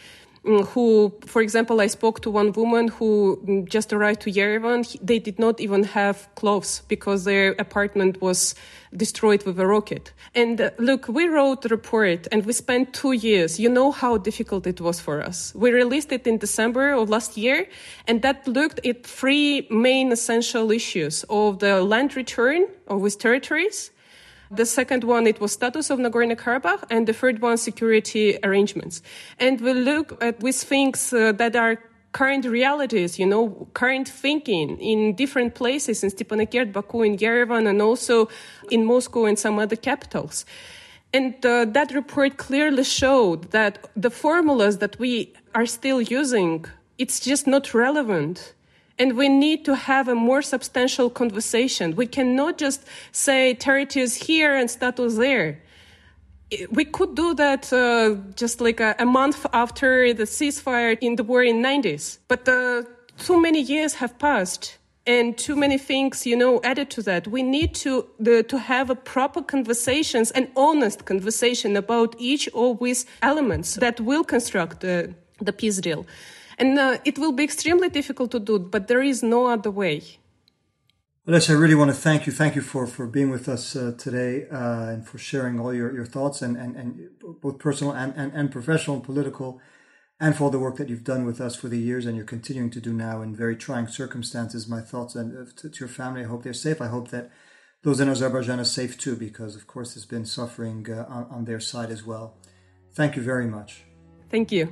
Mm, 0.46 0.64
who, 0.68 1.12
for 1.26 1.42
example, 1.42 1.80
I 1.80 1.88
spoke 1.88 2.20
to 2.20 2.30
one 2.30 2.52
woman 2.52 2.86
who 2.86 3.40
mm, 3.44 3.68
just 3.68 3.92
arrived 3.92 4.20
to 4.22 4.30
Yerevan. 4.30 4.96
They 5.02 5.18
did 5.18 5.40
not 5.40 5.60
even 5.60 5.82
have 5.82 6.28
clothes 6.36 6.82
because 6.86 7.24
their 7.24 7.56
apartment 7.58 8.20
was 8.20 8.54
destroyed 8.96 9.42
with 9.42 9.58
a 9.58 9.66
rocket. 9.66 10.12
And 10.36 10.60
uh, 10.60 10.70
look, 10.78 11.08
we 11.08 11.26
wrote 11.26 11.62
the 11.62 11.68
report 11.68 12.28
and 12.30 12.46
we 12.46 12.52
spent 12.52 12.94
two 12.94 13.10
years. 13.10 13.58
You 13.58 13.68
know 13.68 13.90
how 13.90 14.18
difficult 14.18 14.68
it 14.68 14.80
was 14.80 15.00
for 15.00 15.20
us. 15.20 15.52
We 15.56 15.72
released 15.72 16.12
it 16.12 16.28
in 16.28 16.38
December 16.38 16.92
of 16.92 17.10
last 17.10 17.36
year, 17.36 17.66
and 18.06 18.22
that 18.22 18.46
looked 18.46 18.86
at 18.86 19.04
three 19.04 19.66
main 19.68 20.12
essential 20.12 20.70
issues 20.70 21.24
of 21.28 21.58
the 21.58 21.82
land 21.82 22.14
return 22.14 22.68
of 22.86 23.02
these 23.02 23.16
territories, 23.16 23.90
the 24.50 24.66
second 24.66 25.04
one, 25.04 25.26
it 25.26 25.40
was 25.40 25.52
status 25.52 25.90
of 25.90 25.98
Nagorno-Karabakh, 25.98 26.84
and 26.90 27.06
the 27.06 27.12
third 27.12 27.40
one, 27.40 27.56
security 27.56 28.38
arrangements. 28.42 29.02
And 29.38 29.60
we 29.60 29.72
look 29.72 30.22
at 30.22 30.40
these 30.40 30.62
things 30.64 31.12
uh, 31.12 31.32
that 31.32 31.56
are 31.56 31.78
current 32.12 32.46
realities, 32.46 33.18
you 33.18 33.26
know, 33.26 33.68
current 33.74 34.08
thinking 34.08 34.78
in 34.78 35.14
different 35.14 35.54
places 35.54 36.02
in 36.02 36.10
Stepanakert, 36.10 36.72
Baku, 36.72 37.02
in 37.02 37.18
Yerevan, 37.18 37.68
and 37.68 37.82
also 37.82 38.28
in 38.70 38.86
Moscow 38.86 39.26
and 39.26 39.38
some 39.38 39.58
other 39.58 39.76
capitals. 39.76 40.46
And 41.12 41.34
uh, 41.44 41.66
that 41.66 41.92
report 41.92 42.38
clearly 42.38 42.84
showed 42.84 43.50
that 43.50 43.90
the 43.94 44.10
formulas 44.10 44.78
that 44.78 44.98
we 44.98 45.34
are 45.54 45.66
still 45.66 46.00
using, 46.00 46.64
it's 46.98 47.20
just 47.20 47.46
not 47.46 47.74
relevant 47.74 48.54
and 48.98 49.16
we 49.16 49.28
need 49.28 49.64
to 49.64 49.74
have 49.74 50.08
a 50.08 50.14
more 50.14 50.42
substantial 50.42 51.10
conversation. 51.10 51.94
We 51.96 52.06
cannot 52.06 52.58
just 52.58 52.84
say 53.12 53.54
territory 53.54 54.04
is 54.04 54.14
here 54.14 54.56
and 54.56 54.70
status 54.70 55.16
there. 55.16 55.60
We 56.70 56.84
could 56.84 57.14
do 57.14 57.34
that 57.34 57.72
uh, 57.72 58.14
just 58.36 58.60
like 58.60 58.80
a, 58.80 58.94
a, 58.98 59.04
month 59.04 59.46
after 59.52 60.14
the 60.14 60.22
ceasefire 60.22 60.96
in 61.00 61.16
the 61.16 61.24
war 61.24 61.42
in 61.42 61.60
90s. 61.60 62.18
But 62.28 62.48
uh, 62.48 62.84
too 63.18 63.40
many 63.40 63.60
years 63.60 63.94
have 63.94 64.16
passed 64.18 64.78
and 65.06 65.36
too 65.36 65.56
many 65.56 65.76
things, 65.76 66.24
you 66.24 66.36
know, 66.36 66.60
added 66.62 66.90
to 66.90 67.02
that. 67.02 67.26
We 67.26 67.42
need 67.42 67.74
to 67.76 68.06
the, 68.20 68.44
to 68.44 68.58
have 68.58 68.90
a 68.90 68.94
proper 68.94 69.42
conversations, 69.42 70.30
an 70.32 70.48
honest 70.56 71.04
conversation 71.04 71.76
about 71.76 72.14
each 72.18 72.48
of 72.54 72.78
these 72.80 73.06
elements 73.22 73.74
that 73.74 74.00
will 74.00 74.24
construct 74.24 74.80
the, 74.80 75.14
the 75.40 75.52
peace 75.52 75.80
deal. 75.80 76.06
And 76.58 76.78
uh, 76.78 76.98
it 77.04 77.18
will 77.18 77.32
be 77.32 77.44
extremely 77.44 77.88
difficult 77.88 78.30
to 78.32 78.40
do, 78.40 78.58
but 78.58 78.88
there 78.88 79.02
is 79.02 79.22
no 79.22 79.46
other 79.46 79.70
way. 79.70 80.02
Olesya, 81.28 81.50
I 81.50 81.58
really 81.58 81.74
want 81.74 81.90
to 81.90 81.96
thank 81.96 82.26
you. 82.26 82.32
Thank 82.32 82.54
you 82.54 82.62
for, 82.62 82.86
for 82.86 83.06
being 83.06 83.30
with 83.30 83.48
us 83.48 83.74
uh, 83.74 83.92
today 83.98 84.46
uh, 84.48 84.90
and 84.90 85.06
for 85.06 85.18
sharing 85.18 85.58
all 85.58 85.74
your, 85.74 85.92
your 85.92 86.06
thoughts 86.06 86.40
and, 86.40 86.56
and, 86.56 86.76
and 86.76 87.08
both 87.42 87.58
personal 87.58 87.92
and, 87.92 88.14
and, 88.16 88.32
and 88.32 88.52
professional 88.52 88.96
and 88.96 89.04
political 89.04 89.60
and 90.20 90.36
for 90.36 90.44
all 90.44 90.50
the 90.50 90.58
work 90.58 90.76
that 90.76 90.88
you've 90.88 91.04
done 91.04 91.26
with 91.26 91.40
us 91.40 91.56
for 91.56 91.68
the 91.68 91.78
years 91.78 92.06
and 92.06 92.16
you're 92.16 92.24
continuing 92.24 92.70
to 92.70 92.80
do 92.80 92.92
now 92.92 93.22
in 93.22 93.34
very 93.34 93.56
trying 93.56 93.88
circumstances. 93.88 94.68
My 94.68 94.80
thoughts 94.80 95.14
and 95.14 95.36
uh, 95.36 95.50
to, 95.56 95.68
to 95.68 95.80
your 95.80 95.88
family. 95.88 96.22
I 96.22 96.26
hope 96.26 96.42
they're 96.42 96.54
safe. 96.54 96.80
I 96.80 96.86
hope 96.86 97.10
that 97.10 97.30
those 97.82 98.00
in 98.00 98.08
Azerbaijan 98.08 98.60
are 98.60 98.64
safe 98.64 98.96
too, 98.96 99.16
because 99.16 99.56
of 99.56 99.66
course 99.66 99.94
there's 99.94 100.06
been 100.06 100.24
suffering 100.24 100.86
uh, 100.90 101.06
on, 101.08 101.24
on 101.30 101.44
their 101.44 101.60
side 101.60 101.90
as 101.90 102.04
well. 102.04 102.36
Thank 102.94 103.16
you 103.16 103.22
very 103.22 103.46
much. 103.46 103.82
Thank 104.30 104.52
you. 104.52 104.68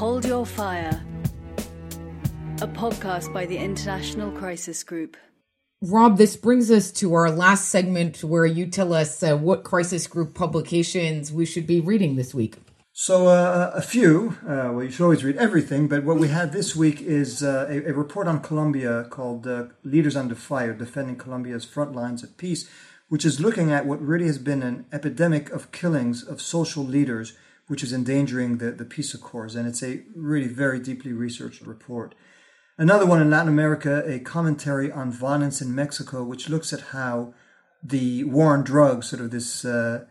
Hold 0.00 0.24
Your 0.24 0.46
Fire, 0.46 0.98
a 2.62 2.66
podcast 2.66 3.34
by 3.34 3.44
the 3.44 3.58
International 3.58 4.30
Crisis 4.30 4.82
Group. 4.82 5.18
Rob, 5.82 6.16
this 6.16 6.36
brings 6.36 6.70
us 6.70 6.90
to 6.92 7.12
our 7.12 7.30
last 7.30 7.68
segment 7.68 8.24
where 8.24 8.46
you 8.46 8.66
tell 8.66 8.94
us 8.94 9.22
uh, 9.22 9.36
what 9.36 9.62
crisis 9.62 10.06
group 10.06 10.32
publications 10.32 11.30
we 11.30 11.44
should 11.44 11.66
be 11.66 11.82
reading 11.82 12.16
this 12.16 12.32
week. 12.32 12.56
So, 12.94 13.26
uh, 13.26 13.72
a 13.74 13.82
few. 13.82 14.38
Uh, 14.42 14.72
well, 14.72 14.84
you 14.84 14.90
should 14.90 15.04
always 15.04 15.22
read 15.22 15.36
everything, 15.36 15.86
but 15.86 16.02
what 16.02 16.16
we 16.16 16.28
had 16.28 16.52
this 16.52 16.74
week 16.74 17.02
is 17.02 17.42
uh, 17.42 17.66
a, 17.68 17.90
a, 17.90 17.92
report 17.92 18.26
on 18.26 18.40
Colombia 18.40 19.06
called 19.10 19.46
uh, 19.46 19.66
Leaders 19.84 20.16
Under 20.16 20.34
Fire 20.34 20.72
Defending 20.72 21.16
Colombia's 21.16 21.66
Front 21.66 21.94
Lines 21.94 22.22
of 22.22 22.38
Peace, 22.38 22.70
which 23.10 23.26
is 23.26 23.38
looking 23.38 23.70
at 23.70 23.84
what 23.84 24.00
really 24.00 24.28
has 24.28 24.38
been 24.38 24.62
an 24.62 24.86
epidemic 24.94 25.50
of 25.50 25.72
killings 25.72 26.22
of 26.22 26.40
social 26.40 26.82
leaders, 26.82 27.34
which 27.70 27.84
is 27.84 27.92
endangering 27.92 28.58
the, 28.58 28.72
the 28.72 28.84
peace 28.84 29.14
accords. 29.14 29.54
And 29.54 29.68
it's 29.68 29.80
a 29.80 30.02
really 30.16 30.48
very 30.48 30.80
deeply 30.80 31.12
researched 31.12 31.62
report. 31.62 32.16
Another 32.76 33.06
one 33.06 33.22
in 33.22 33.30
Latin 33.30 33.48
America, 33.48 34.02
a 34.04 34.18
commentary 34.18 34.90
on 34.90 35.12
violence 35.12 35.62
in 35.62 35.72
Mexico, 35.72 36.24
which 36.24 36.48
looks 36.48 36.72
at 36.72 36.80
how 36.80 37.32
the 37.80 38.24
war 38.24 38.54
on 38.54 38.64
drugs, 38.64 39.10
sort 39.10 39.22
of 39.22 39.30
this 39.30 39.64
uh, 39.64 40.04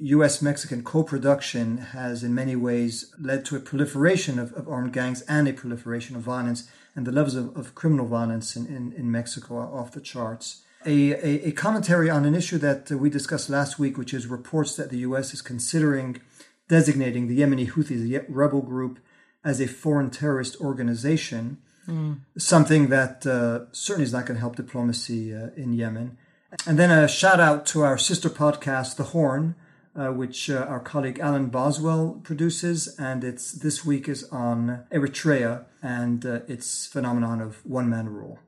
US 0.00 0.42
Mexican 0.42 0.82
co 0.82 1.04
production 1.04 1.78
has 1.78 2.24
in 2.24 2.34
many 2.34 2.56
ways 2.56 3.14
led 3.20 3.44
to 3.44 3.56
a 3.56 3.60
proliferation 3.60 4.40
of, 4.40 4.52
of, 4.54 4.68
armed 4.68 4.92
gangs 4.92 5.22
and 5.28 5.46
a 5.46 5.52
proliferation 5.52 6.16
of 6.16 6.22
violence, 6.22 6.68
and 6.96 7.06
the 7.06 7.12
levels 7.12 7.36
of, 7.36 7.56
of 7.56 7.76
criminal 7.76 8.06
violence 8.06 8.56
in, 8.56 8.66
in, 8.66 8.92
in, 8.94 9.12
Mexico 9.12 9.58
are 9.58 9.78
off 9.78 9.92
the 9.92 10.00
charts. 10.00 10.62
A, 10.84 11.12
a, 11.12 11.48
a 11.48 11.52
commentary 11.52 12.10
on 12.10 12.24
an 12.24 12.34
issue 12.34 12.58
that 12.58 12.90
we 12.90 13.10
discussed 13.10 13.48
last 13.48 13.78
week, 13.78 13.96
which 13.96 14.12
is 14.12 14.26
reports 14.26 14.74
that 14.74 14.90
the 14.90 14.98
US 14.98 15.32
is 15.32 15.40
considering 15.40 16.20
designating 16.68 17.28
the 17.28 17.40
Yemeni 17.40 17.70
Houthis 17.70 18.24
rebel 18.28 18.62
group 18.62 18.98
as 19.44 19.60
a 19.60 19.68
foreign 19.68 20.10
terrorist 20.10 20.60
organization, 20.60 21.58
mm. 21.86 22.20
something 22.36 22.88
that 22.88 23.26
uh, 23.26 23.66
certainly 23.72 24.04
is 24.04 24.12
not 24.12 24.26
going 24.26 24.36
to 24.36 24.40
help 24.40 24.56
diplomacy 24.56 25.34
uh, 25.34 25.50
in 25.56 25.72
Yemen. 25.72 26.18
And 26.66 26.78
then 26.78 26.90
a 26.90 27.06
shout 27.06 27.40
out 27.40 27.66
to 27.66 27.82
our 27.82 27.98
sister 27.98 28.30
podcast, 28.30 28.96
The 28.96 29.04
Horn 29.04 29.54
uh, 29.96 30.08
which 30.08 30.50
uh, 30.50 30.58
our 30.58 30.80
colleague 30.80 31.18
Alan 31.18 31.46
Boswell 31.46 32.20
produces, 32.22 32.94
and 32.98 33.24
it's 33.24 33.52
this 33.52 33.84
week 33.84 34.08
is 34.08 34.24
on 34.24 34.84
Eritrea 34.92 35.64
and 35.82 36.24
uh, 36.24 36.40
its 36.46 36.86
phenomenon 36.86 37.40
of 37.40 37.64
one 37.64 37.88
man 37.88 38.08
rule. 38.08 38.38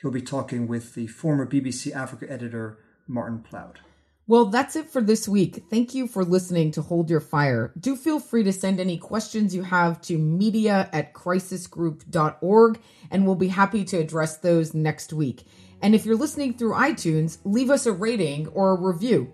He'll 0.00 0.10
be 0.10 0.22
talking 0.22 0.66
with 0.66 0.94
the 0.94 1.06
former 1.06 1.46
BBC 1.46 1.94
Africa 1.94 2.30
editor 2.30 2.78
Martin 3.06 3.38
Plaut. 3.38 3.78
Well, 4.32 4.46
that's 4.46 4.76
it 4.76 4.88
for 4.88 5.02
this 5.02 5.28
week. 5.28 5.64
Thank 5.68 5.94
you 5.94 6.06
for 6.06 6.24
listening 6.24 6.70
to 6.70 6.80
Hold 6.80 7.10
Your 7.10 7.20
Fire. 7.20 7.70
Do 7.78 7.94
feel 7.94 8.18
free 8.18 8.42
to 8.44 8.50
send 8.54 8.80
any 8.80 8.96
questions 8.96 9.54
you 9.54 9.62
have 9.62 10.00
to 10.04 10.16
media 10.16 10.88
at 10.90 11.12
crisisgroup.org, 11.12 12.80
and 13.10 13.26
we'll 13.26 13.34
be 13.34 13.48
happy 13.48 13.84
to 13.84 13.98
address 13.98 14.38
those 14.38 14.72
next 14.72 15.12
week. 15.12 15.42
And 15.82 15.94
if 15.94 16.06
you're 16.06 16.16
listening 16.16 16.54
through 16.54 16.72
iTunes, 16.72 17.40
leave 17.44 17.68
us 17.68 17.84
a 17.84 17.92
rating 17.92 18.46
or 18.54 18.70
a 18.70 18.80
review. 18.80 19.30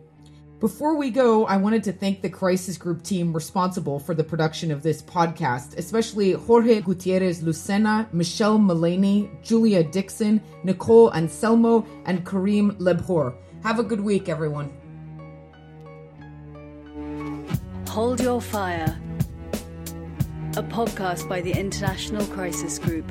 Before 0.58 0.96
we 0.96 1.10
go, 1.10 1.46
I 1.46 1.58
wanted 1.58 1.84
to 1.84 1.92
thank 1.92 2.20
the 2.20 2.28
Crisis 2.28 2.76
Group 2.76 3.04
team 3.04 3.32
responsible 3.32 4.00
for 4.00 4.16
the 4.16 4.24
production 4.24 4.72
of 4.72 4.82
this 4.82 5.00
podcast, 5.00 5.78
especially 5.78 6.32
Jorge 6.32 6.80
Gutierrez 6.80 7.40
Lucena, 7.44 8.12
Michelle 8.12 8.58
Mullaney, 8.58 9.30
Julia 9.44 9.84
Dixon, 9.84 10.42
Nicole 10.64 11.14
Anselmo, 11.14 11.86
and 12.04 12.26
Karim 12.26 12.72
Lebhour. 12.78 13.36
Have 13.62 13.78
a 13.78 13.84
good 13.84 14.00
week, 14.00 14.28
everyone. 14.28 14.72
Hold 17.88 18.20
Your 18.20 18.40
Fire, 18.40 19.00
a 20.56 20.62
podcast 20.62 21.28
by 21.28 21.40
the 21.40 21.50
International 21.50 22.24
Crisis 22.26 22.78
Group. 22.78 23.10